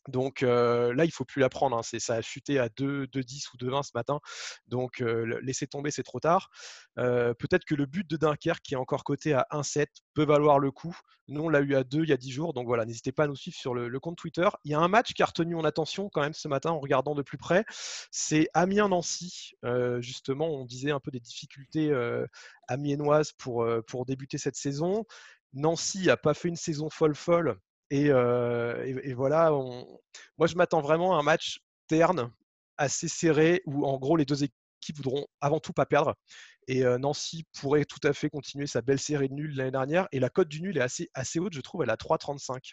[0.08, 1.76] Donc là, il faut plus la prendre.
[1.76, 1.82] Hein.
[1.82, 4.20] Ça a chuté à 2,10 ou 2,20 ce matin.
[4.68, 5.00] Donc
[5.42, 6.50] laissez tomber, c'est trop tard.
[6.96, 10.70] Peut-être que le but de Dunkerque, qui est encore coté à 1,7, peut valoir le
[10.70, 10.96] coup.
[11.28, 12.52] Nous, on l'a eu à 2 il y a 10 jours.
[12.52, 14.48] Donc voilà, n'hésitez pas à nous suivre sur le, compte Twitter.
[14.64, 16.80] Il y a un match qui a retenu mon attention quand même ce matin en
[16.80, 17.64] regardant de plus près.
[18.10, 19.52] C'est Amiens-Nancy.
[20.00, 21.92] justement, on disait un peu des difficultés
[22.68, 25.04] amiénoises pour, pour débuter cette saison.
[25.54, 27.56] Nancy n'a pas fait une saison folle-folle.
[27.90, 29.50] Et, voilà,
[30.38, 32.30] moi je m'attends vraiment à un match terne,
[32.76, 36.14] assez serré, où en gros les deux équipes voudront avant tout pas perdre.
[36.66, 40.08] Et Nancy pourrait tout à fait continuer sa belle série de nuls l'année dernière.
[40.12, 42.72] Et la cote du nul est assez, assez haute, je trouve, elle est à 3,35.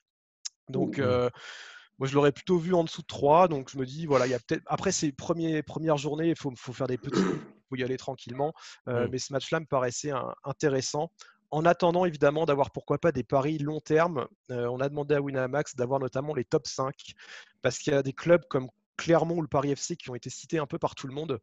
[0.70, 3.48] Donc moi je l'aurais plutôt vu en dessous de 3.
[3.48, 4.64] Donc je me dis, voilà, il y a peut-être.
[4.66, 7.20] Après ces premiers, premières journées, il faut, faut, faire des petits.
[7.22, 8.54] Il faut y aller tranquillement.
[8.88, 9.08] Mmh.
[9.12, 10.12] Mais ce match-là me paraissait
[10.44, 11.12] intéressant
[11.52, 15.22] en attendant évidemment d'avoir pourquoi pas des paris long terme, euh, on a demandé à
[15.22, 16.96] Winamax d'avoir notamment les top 5
[17.62, 20.30] parce qu'il y a des clubs comme Clermont ou le Paris FC qui ont été
[20.30, 21.40] cités un peu par tout le monde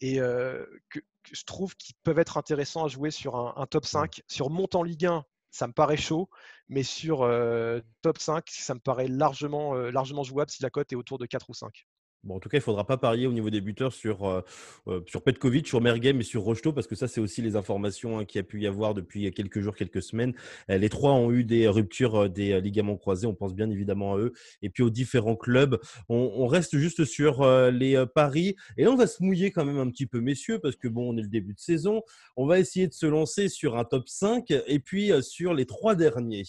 [0.00, 1.00] et euh, que,
[1.32, 4.22] je trouve qu'ils peuvent être intéressants à jouer sur un, top 5.
[4.26, 6.30] Sur montant Ligue 1, ça me paraît chaud,
[6.68, 10.96] mais sur euh, top 5, ça me paraît largement, largement jouable si la cote est
[10.96, 11.86] autour de 4 ou 5.
[12.22, 14.42] Bon, en tout cas, il ne faudra pas parier au niveau des buteurs sur, euh,
[14.88, 18.18] euh, sur Petkovic, sur Mergem et sur Rocheteau, parce que ça, c'est aussi les informations
[18.18, 20.34] hein, qu'il y a pu y avoir depuis quelques jours, quelques semaines.
[20.70, 23.26] Euh, les trois ont eu des ruptures des ligaments croisés.
[23.26, 24.34] On pense bien évidemment à eux.
[24.60, 25.80] Et puis aux différents clubs.
[26.10, 28.56] On, reste juste sur les paris.
[28.76, 31.14] Et là, on va se mouiller quand même un petit peu, messieurs, parce que bon,
[31.14, 32.02] on est le début de saison.
[32.36, 35.94] On va essayer de se lancer sur un top 5 et puis sur les trois
[35.94, 36.42] derniers.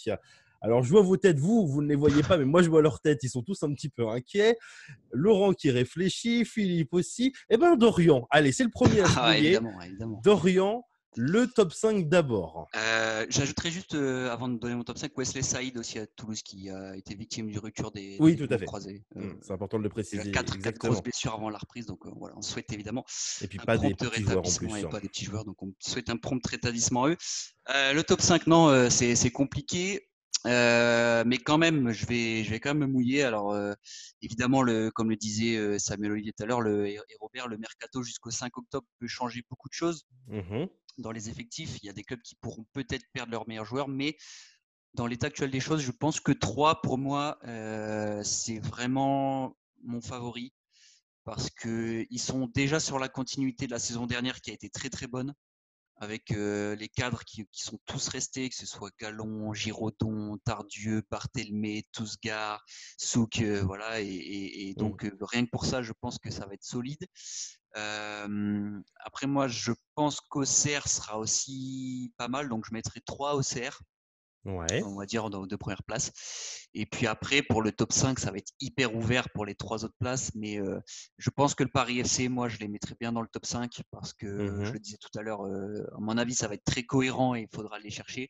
[0.62, 2.82] Alors, je vois vos têtes, vous, vous ne les voyez pas, mais moi, je vois
[2.82, 3.20] leurs têtes.
[3.24, 4.57] Ils sont tous un petit peu inquiets.
[5.12, 7.34] Laurent qui réfléchit, Philippe aussi.
[7.49, 8.28] Eh bien, Dorian.
[8.30, 10.86] Allez, c'est le premier à se ah, évidemment, Dorian,
[11.18, 12.68] le top 5 d'abord.
[12.76, 16.41] Euh, J'ajouterais juste, euh, avant de donner mon top 5, Wesley Saïd aussi à Toulouse
[16.41, 18.66] qui a été victime du rupture des, oui, tout à fait.
[18.66, 19.03] croisés.
[19.16, 20.22] Mmh, euh, c'est important de le préciser.
[20.24, 23.05] Il a 4, grosses blessures avant la reprise, donc voilà, on souhaite évidemment.
[23.41, 24.78] Et puis pas des petits joueurs en plus.
[24.78, 24.89] Et hein.
[24.89, 27.18] pas des petits joueurs, donc on souhaite un prompt rétablissement à eux.
[27.68, 30.07] le top 5, non, c'est compliqué.
[30.48, 33.24] Euh, mais quand même, je vais, je vais quand même me mouiller.
[33.24, 33.74] Alors, euh,
[34.22, 37.58] évidemment, le, comme le disait euh, Samuel Olivier tout à l'heure, le, et Robert, le
[37.58, 40.66] mercato jusqu'au 5 octobre peut changer beaucoup de choses mmh
[40.98, 41.82] dans les effectifs.
[41.82, 44.18] Il y a des clubs qui pourront peut-être perdre leurs meilleurs joueurs, mais
[44.94, 47.39] dans l'état actuel des choses, je pense que 3, pour moi,
[48.24, 50.54] c'est vraiment mon favori
[51.24, 54.89] parce qu'ils sont déjà sur la continuité de la saison dernière qui a été très
[54.89, 55.34] très bonne
[56.02, 62.66] avec les cadres qui, sont tous restés, que ce soit Gallon, Giraudon, Tardieu, Barthelmé, Tousgar,
[62.97, 64.80] Souk, voilà, et, mmh.
[64.80, 67.06] donc rien que pour ça, je pense que ça va être solide.
[67.76, 73.36] après moi, je pense qu'Auxerre sera aussi pas mal, donc je mettrai 3
[74.84, 76.12] On va dire dans deux premières places.
[76.74, 79.86] Et puis après, pour le top 5, ça va être hyper ouvert pour les trois
[79.86, 80.32] autres places.
[80.36, 80.80] Mais euh,
[81.18, 83.82] je pense que le Paris FC, moi, je les mettrai bien dans le top 5
[83.92, 86.56] parce que, mmh je le disais tout à l'heure, euh, à mon avis, ça va
[86.56, 88.30] être très cohérent et il faudra les chercher.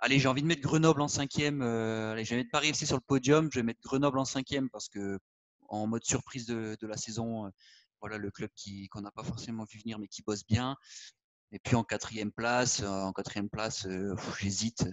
[0.00, 1.62] Allez, j'ai envie de mettre Grenoble en cinquième.
[1.62, 3.48] allez, je vais mettre Paris FC sur le podium.
[3.52, 5.18] Je vais mettre Grenoble en cinquième parce que
[5.68, 7.50] en mode surprise de, la saison,
[8.00, 10.76] voilà le club qui qu'on n'a pas forcément vu venir mais qui bosse bien.
[11.52, 13.86] Et puis en quatrième place, en quatrième place,
[14.40, 14.86] j'hésite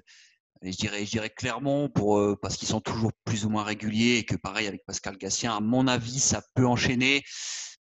[0.61, 4.17] je dirais, je dirais Clermont pour, euh, parce qu'ils sont toujours plus ou moins réguliers
[4.17, 7.23] et que pareil avec Pascal Gassien, à mon avis, ça peut enchaîner,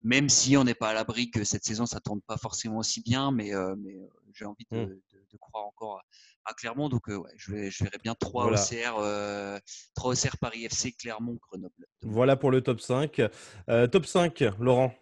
[0.03, 3.03] même si on n'est pas à l'abri que cette saison ça tourne pas forcément aussi
[3.03, 5.39] bien, mais, euh, mais euh, j'ai envie de, mmh.
[5.41, 6.01] croire encore
[6.45, 6.89] à, Clermont.
[6.89, 9.61] Donc ouais, je, vais, je verrai bien 3 OCR,
[9.95, 11.87] 3 OCR Paris FC, Clermont, Grenoble.
[12.03, 13.20] Voilà pour le top 5.
[13.91, 14.95] top 5, Laurent.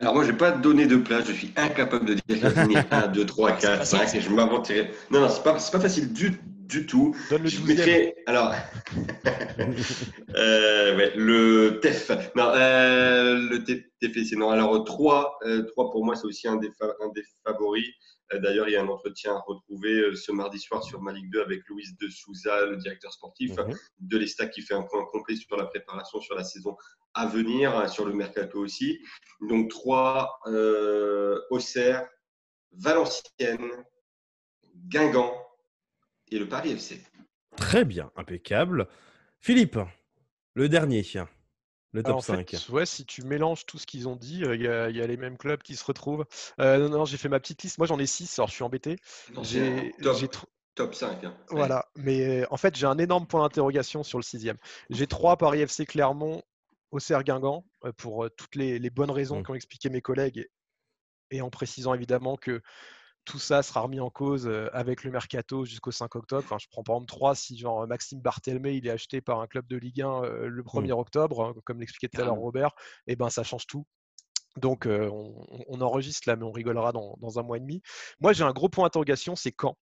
[0.00, 3.26] Alors moi, je n'ai pas donné de place, je suis incapable de dire 1, 2,
[3.26, 4.90] 3, 4, 5, et je m'inventerai.
[5.10, 7.14] Non, non, ce n'est pas, pas facile du du tout.
[7.30, 8.52] Donne le je mettrais, alors,
[10.36, 12.10] euh, ouais, le TEF.
[12.34, 14.36] Non, euh, le TFC.
[14.36, 17.86] Non, alors 3, euh, 3 pour moi, c'est aussi un des, un des favoris.
[18.32, 21.12] Euh, d'ailleurs, il y a un entretien à retrouver euh, ce mardi soir sur ma
[21.12, 23.76] Ligue 2 avec Louis de Souza, le directeur sportif mhm.
[24.00, 26.76] de l'Estac, qui fait un point complet sur la préparation sur la saison
[27.14, 29.00] à venir, hein, sur le mercato aussi.
[29.40, 32.08] Donc 3, euh, Auxerre,
[32.72, 33.70] Valenciennes,
[34.74, 35.32] Guingamp,
[36.30, 37.00] et le Paris FC.
[37.56, 38.88] Très bien, impeccable.
[39.40, 39.78] Philippe,
[40.54, 41.04] le dernier,
[41.92, 42.66] le top 5.
[42.70, 44.68] ouais, si tu mélanges tout ce qu'ils ont dit, euh, il y,
[45.00, 46.26] a les mêmes clubs qui se retrouvent.
[46.60, 47.78] Euh, non, non, j'ai fait ma petite liste.
[47.78, 48.98] Moi, j'en ai 6, alors je suis embêté.
[49.42, 49.94] J'ai
[50.74, 51.24] top, 5.
[51.24, 51.34] Hein.
[51.48, 54.56] Voilà, mais euh, en fait, j'ai un énorme point d'interrogation sur le sixième.
[54.90, 56.42] J'ai 3 Paris FC Clermont,
[56.90, 57.64] Auxerre Guingamp,
[57.96, 59.42] pour toutes les, bonnes raisons mmh.
[59.44, 60.48] qu'ont expliqué mes collègues,
[61.30, 62.60] et en précisant évidemment que
[63.26, 66.44] tout ça sera remis en cause avec le mercato jusqu'au 5 octobre.
[66.44, 69.46] Enfin, je prends par exemple 3 si genre Maxime Barthelmé il est acheté par un
[69.46, 70.98] club de Ligue 1 le 1er mmh.
[70.98, 72.70] octobre, hein, comme l'expliquait tout à l'heure Robert,
[73.06, 73.84] et eh ben ça change tout.
[74.56, 77.82] Donc on, enregistre là, mais on rigolera dans, dans un mois et demi.
[78.20, 79.76] Moi j'ai un gros point d'interrogation, c'est quand?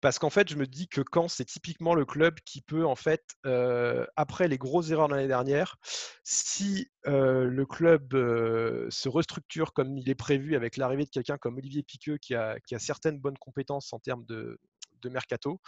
[0.00, 2.96] Parce qu'en fait, je me dis que quand c'est typiquement le club qui peut, en
[2.96, 5.76] fait, euh, après les grosses erreurs de l'année dernière,
[6.24, 11.36] si euh, le club euh, se restructure comme il est prévu avec l'arrivée de quelqu'un
[11.36, 14.58] comme Olivier Piqueux qui a, certaines bonnes compétences en termes de,
[15.04, 15.58] mercato,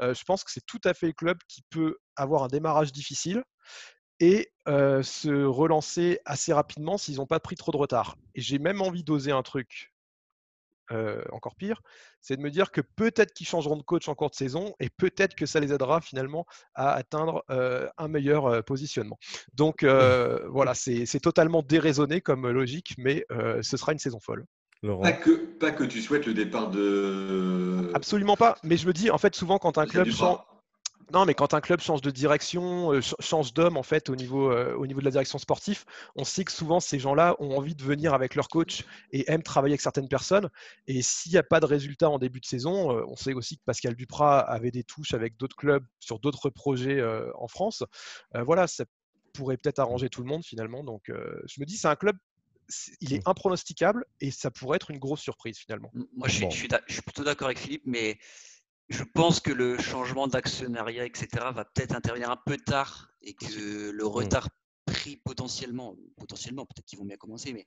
[0.00, 3.44] je pense que c'est tout à fait le club qui peut avoir un démarrage difficile
[4.18, 8.16] et se relancer assez rapidement s'ils n'ont pas pris trop de retard.
[8.34, 9.92] Et j'ai même envie d'oser un truc
[10.92, 11.82] euh, encore pire,
[12.20, 14.88] c'est de me dire que peut-être qu'ils changeront de coach en cours de saison et
[14.90, 19.18] peut-être que ça les aidera finalement à atteindre euh, un meilleur euh, positionnement.
[19.54, 19.84] Donc
[20.48, 23.24] voilà, c'est totalement déraisonné comme logique, mais
[23.62, 24.44] ce sera une saison folle.
[24.82, 27.90] Pas que, pas que tu souhaites le départ de.
[27.94, 28.56] Absolument pas.
[28.62, 30.38] Mais je me dis, en fait, souvent quand un club change,
[31.12, 34.52] non, mais quand un club change de direction, euh, change d'homme en fait au niveau,
[34.52, 35.84] euh, au niveau de la direction sportive,
[36.16, 39.42] on sait que souvent ces gens-là ont envie de venir avec leur coach et aiment
[39.42, 40.50] travailler avec certaines personnes.
[40.86, 43.56] Et s'il n'y a pas de résultat en début de saison, euh, on sait aussi
[43.56, 47.02] que Pascal Duprat avait des touches avec d'autres clubs sur d'autres projets
[47.34, 47.82] en France.
[48.34, 48.84] voilà, ça
[49.32, 50.84] pourrait peut-être arranger tout le monde finalement.
[50.84, 52.16] Donc je me dis, c'est un club
[53.00, 53.30] il est mmh.
[53.30, 55.90] impronosticable et ça pourrait être une grosse surprise finalement.
[56.12, 56.68] Moi, je suis
[57.02, 58.18] plutôt d'accord avec Philippe, mais
[58.88, 63.90] je pense que le changement d'actionnariat, etc., va peut-être intervenir un peu tard et que
[63.90, 64.06] le mmh.
[64.06, 64.48] retard
[64.86, 67.66] pris potentiellement, potentiellement, peut-être qu'ils vont bien commencer, mais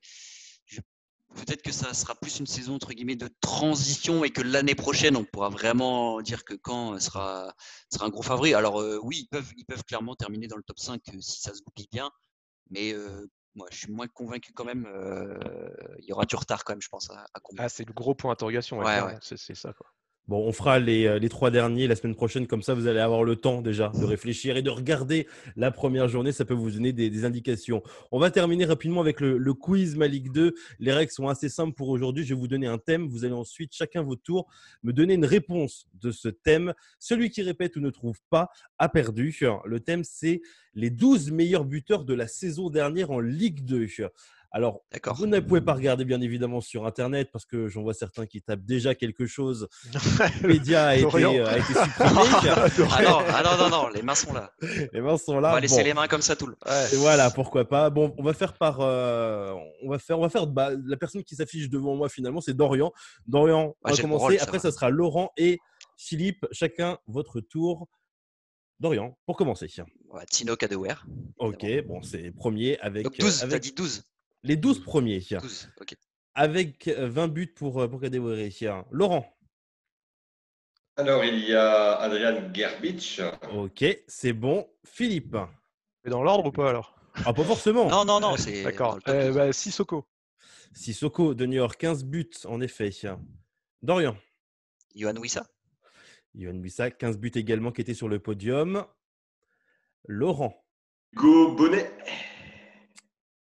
[1.35, 5.15] peut-être que ça sera plus une saison entre guillemets de transition et que l'année prochaine,
[5.15, 7.53] on pourra vraiment dire que quand sera,
[7.91, 8.53] sera un gros favori.
[8.53, 11.41] Alors euh, oui, ils peuvent, ils peuvent clairement terminer dans le top 5 euh, si
[11.41, 12.11] ça se goupille bien,
[12.69, 14.87] mais euh, moi, je suis moins convaincu quand même.
[15.99, 17.25] il y aura du retard quand même, je pense, à,
[17.57, 18.79] Ah, c'est le gros point d'interrogation.
[18.79, 19.17] Ouais, ouais.
[19.21, 19.73] C'est ça.
[19.73, 19.87] Quoi.
[20.27, 23.23] Bon, on fera euh, les, trois derniers la semaine prochaine, comme ça vous allez avoir
[23.23, 26.93] le temps déjà de réfléchir et de regarder la première journée, ça peut vous donner
[26.93, 27.83] des, indications.
[28.11, 30.53] On va terminer rapidement avec le, quiz Malik 2.
[30.79, 32.23] Les règles sont assez simples pour aujourd'hui.
[32.23, 34.47] Je vais vous donner un thème, vous allez ensuite chacun votre tour
[34.83, 36.73] me donner une réponse de ce thème.
[36.99, 39.37] Celui qui répète ou ne trouve pas a perdu.
[39.65, 40.41] Le thème c'est
[40.73, 43.87] les 12 meilleurs buteurs de la saison dernière en Ligue 2.
[44.53, 44.81] Alors,
[45.15, 48.41] vous ne pouvez pas regarder bien évidemment sur Internet parce que j'en vois certains qui
[48.41, 49.69] tapent déjà quelque chose.
[50.43, 51.89] Média a, été, euh, a été supprimé.
[52.91, 54.51] ah, non, ah non, non, non, les mains sont là.
[54.91, 55.51] Les mains sont là.
[55.51, 56.97] On va laisser les mains comme ça tout le ouais.
[56.97, 57.89] Voilà, pourquoi pas.
[57.89, 58.81] Bon, on va faire par.
[58.81, 62.41] Euh, on va faire, on va faire bah, la personne qui s'affiche devant moi finalement,
[62.41, 62.91] c'est Dorian.
[63.27, 64.37] Dorian, on va commencer.
[64.39, 65.59] Après, ça, sera Laurent et
[65.95, 66.45] Philippe.
[66.51, 67.87] Chacun votre tour.
[68.81, 69.71] Dorian, pour commencer.
[70.09, 71.05] Ouais, Tino Kadewere.
[71.37, 73.03] Ok, bon, c'est premier avec.
[73.03, 73.61] Donc 12, euh, avec...
[73.61, 74.03] dit 12.
[74.43, 75.19] Les 12 premiers.
[75.19, 75.95] 12, ok.
[76.33, 78.01] Avec 20 buts pour, pour
[78.91, 79.37] Laurent
[80.95, 83.21] Alors, il y a Adrian Gerbich.
[83.53, 84.67] Ok, c'est bon.
[84.85, 85.35] Philippe
[86.03, 86.95] Mais dans l'ordre ou pas alors?
[87.25, 87.89] Ah, pas forcément.
[87.89, 88.63] non, non, non, c'est.
[88.63, 88.99] D'accord.
[89.09, 90.07] Euh, bah, Sissoko.
[90.73, 92.91] Sissoko de New York, 15 buts en effet.
[93.81, 94.15] Dorian
[94.95, 95.45] Johan Wissa
[96.33, 98.85] Yohan Buissa, 15 buts également qui était sur le podium.
[100.07, 100.65] Laurent.
[101.13, 101.91] Hugo Bonnet.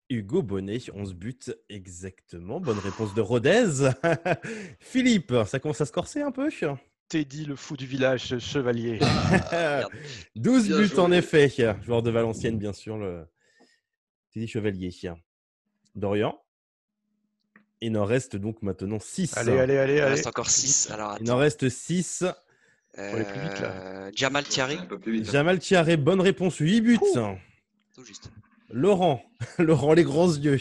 [0.10, 2.60] Hugo Bonnet, 11 buts exactement.
[2.60, 3.92] Bonne réponse de Rodez.
[4.80, 6.50] Philippe, ça commence à se corser un peu
[7.08, 9.00] Teddy, le fou du village, chevalier.
[10.36, 11.52] 12 buts en effet.
[11.84, 13.26] Joueur de Valenciennes, bien sûr, le
[14.34, 14.92] Teddy Chevalier.
[15.96, 16.40] Dorian
[17.82, 19.38] Il en reste donc maintenant 6.
[19.38, 19.96] Allez, allez, allez.
[19.98, 20.92] Il en reste encore 6.
[21.22, 22.26] Il en reste 6.
[22.98, 24.78] Euh, Jamal Thierry.
[25.24, 27.00] Jamal Thierry, bonne réponse, 8 buts.
[27.94, 28.32] Tout juste.
[28.72, 29.22] Laurent,
[29.58, 30.58] Laurent les grands yeux.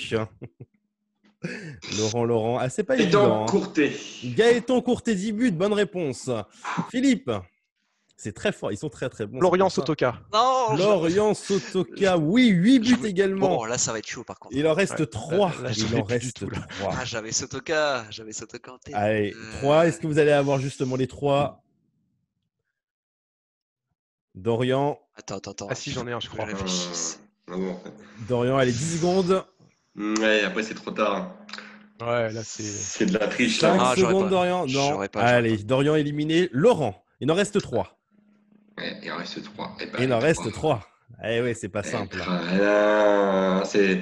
[1.96, 3.42] Laurent, Laurent, ah, c'est pas Gaëtan évident.
[3.42, 3.46] Hein.
[3.46, 3.96] Courté.
[4.24, 6.30] Gaëtan Courté, 10 buts, bonne réponse.
[6.90, 7.30] Philippe,
[8.16, 9.38] c'est très fort, ils sont très très bons.
[9.38, 10.20] Lorient Sotoka.
[10.32, 13.58] Non Lorient Sotoka, oui, 8 buts également.
[13.58, 14.56] Bon, là ça va être chaud par contre.
[14.56, 15.52] Il en reste 3.
[15.76, 16.90] Il en reste 3.
[16.90, 18.94] Ah, j'avais Sotoka, j'avais Sotoka en tête.
[18.96, 19.86] Allez, 3.
[19.86, 21.62] Est-ce que vous allez avoir justement les 3
[24.34, 24.98] Dorian.
[25.16, 25.66] Attends, attends, attends.
[25.70, 26.46] Ah si, j'en ai un, je crois.
[28.28, 29.44] Dorian, allez, 10 secondes.
[29.96, 31.34] Ouais, après c'est trop tard.
[32.00, 32.62] Ouais, là c'est.
[32.62, 33.58] C'est de la triche.
[33.58, 34.66] 5 ah, secondes, Dorian.
[34.66, 35.06] Non.
[35.08, 36.48] Pas, allez, Dorian éliminé.
[36.52, 37.98] Laurent, il en reste 3.
[38.78, 39.76] Ouais, il en reste 3.
[39.80, 40.80] Eh ben, il en reste 3.
[41.24, 42.18] Eh oui, c'est pas eh, simple.
[43.64, 44.00] c'est.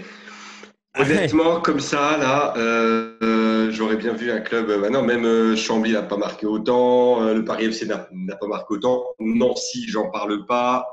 [0.99, 4.71] Honnêtement, comme ça, là, euh, j'aurais bien vu un club.
[4.71, 7.21] Euh, bah non, même euh, Chambly n'a pas marqué autant.
[7.21, 9.05] le Paris FC n'a pas marqué autant.
[9.19, 10.87] Nancy, j'en parle pas.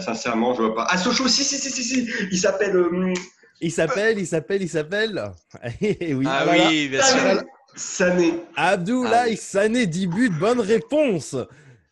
[0.00, 0.86] Sincèrement, je vois pas.
[0.90, 2.08] Ah, Sochaux, si, si, si, si, si.
[2.30, 2.74] Il s'appelle.
[3.60, 5.32] il s'appelle, il s'appelle, il s'appelle.
[5.80, 7.42] Eh oui, ah oui, bien sûr.
[7.76, 8.32] Sané.
[8.56, 11.36] Abdoulaye ah, Sané, 10 buts, bonne réponse.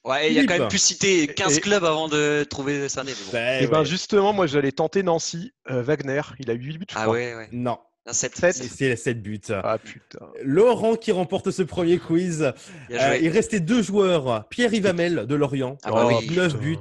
[0.04, 3.12] Ouais, il y a quand même pu citer 15 clubs avant de trouver Sané.
[3.12, 3.32] Bon.
[3.32, 6.86] Ben, et ben justement, moi j'allais tenter Nancy, euh, Wagner, il a 8 buts.
[6.90, 7.48] Je ah ouais, ouais.
[7.52, 7.78] Non.
[8.10, 8.54] 7, 7.
[8.54, 9.40] C'est 7 buts.
[9.50, 10.26] Ah putain.
[10.42, 12.52] Laurent qui remporte ce premier quiz.
[12.90, 14.46] Euh, il restait deux joueurs.
[14.48, 16.28] Pierre Ivamel de Lorient, ah bah oui.
[16.34, 16.76] 9 buts.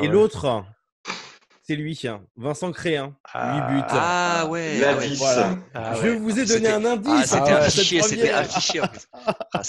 [0.00, 0.64] et l'autre,
[1.62, 2.00] c'est lui,
[2.36, 3.68] Vincent Créin, 8 ah.
[3.70, 3.82] buts.
[3.88, 4.78] Ah ouais.
[4.78, 5.08] La ouais.
[5.16, 5.58] Voilà.
[5.74, 7.12] Ah, Je vous ai donné un indice.
[7.12, 8.80] Ah, c'était affiché, c'était affiché.
[9.52, 9.62] Ah.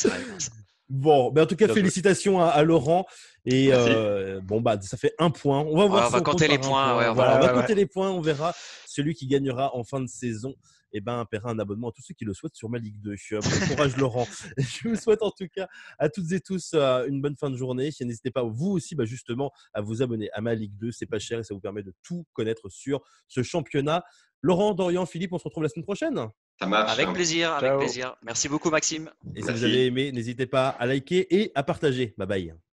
[0.88, 3.06] Bon, mais en tout cas, félicitations à, Laurent.
[3.46, 5.60] Et euh, bon, bah, ça fait un point.
[5.60, 6.08] On va voir.
[6.08, 7.12] on va compter les points.
[7.12, 8.10] on va compter les points.
[8.10, 8.56] On verra
[9.00, 10.56] celui qui gagnera en fin de saison.
[10.92, 13.16] Eh ben, paiera un abonnement à tous ceux qui le souhaitent sur ma Ligue 2.
[13.32, 14.28] Bon courage, Laurent.
[14.58, 15.68] Je vous souhaite en tout cas
[16.00, 17.92] à toutes et tous euh, une bonne fin de journée.
[18.02, 20.92] N'hésitez pas, vous aussi, bah, justement, à vous abonner à ma Ligue 2.
[20.92, 24.04] C'est pas cher et ça vous permet de tout connaître sur ce championnat.
[24.42, 26.28] Laurent, Dorian, Philippe, on se retrouve la semaine prochaine.
[26.60, 26.92] Ça marche.
[26.92, 28.16] Avec plaisir, avec plaisir.
[28.24, 29.12] Merci beaucoup, Maxime.
[29.36, 32.16] Et si vous avez aimé, n'hésitez pas à liker et à partager.
[32.18, 32.60] Bye bye.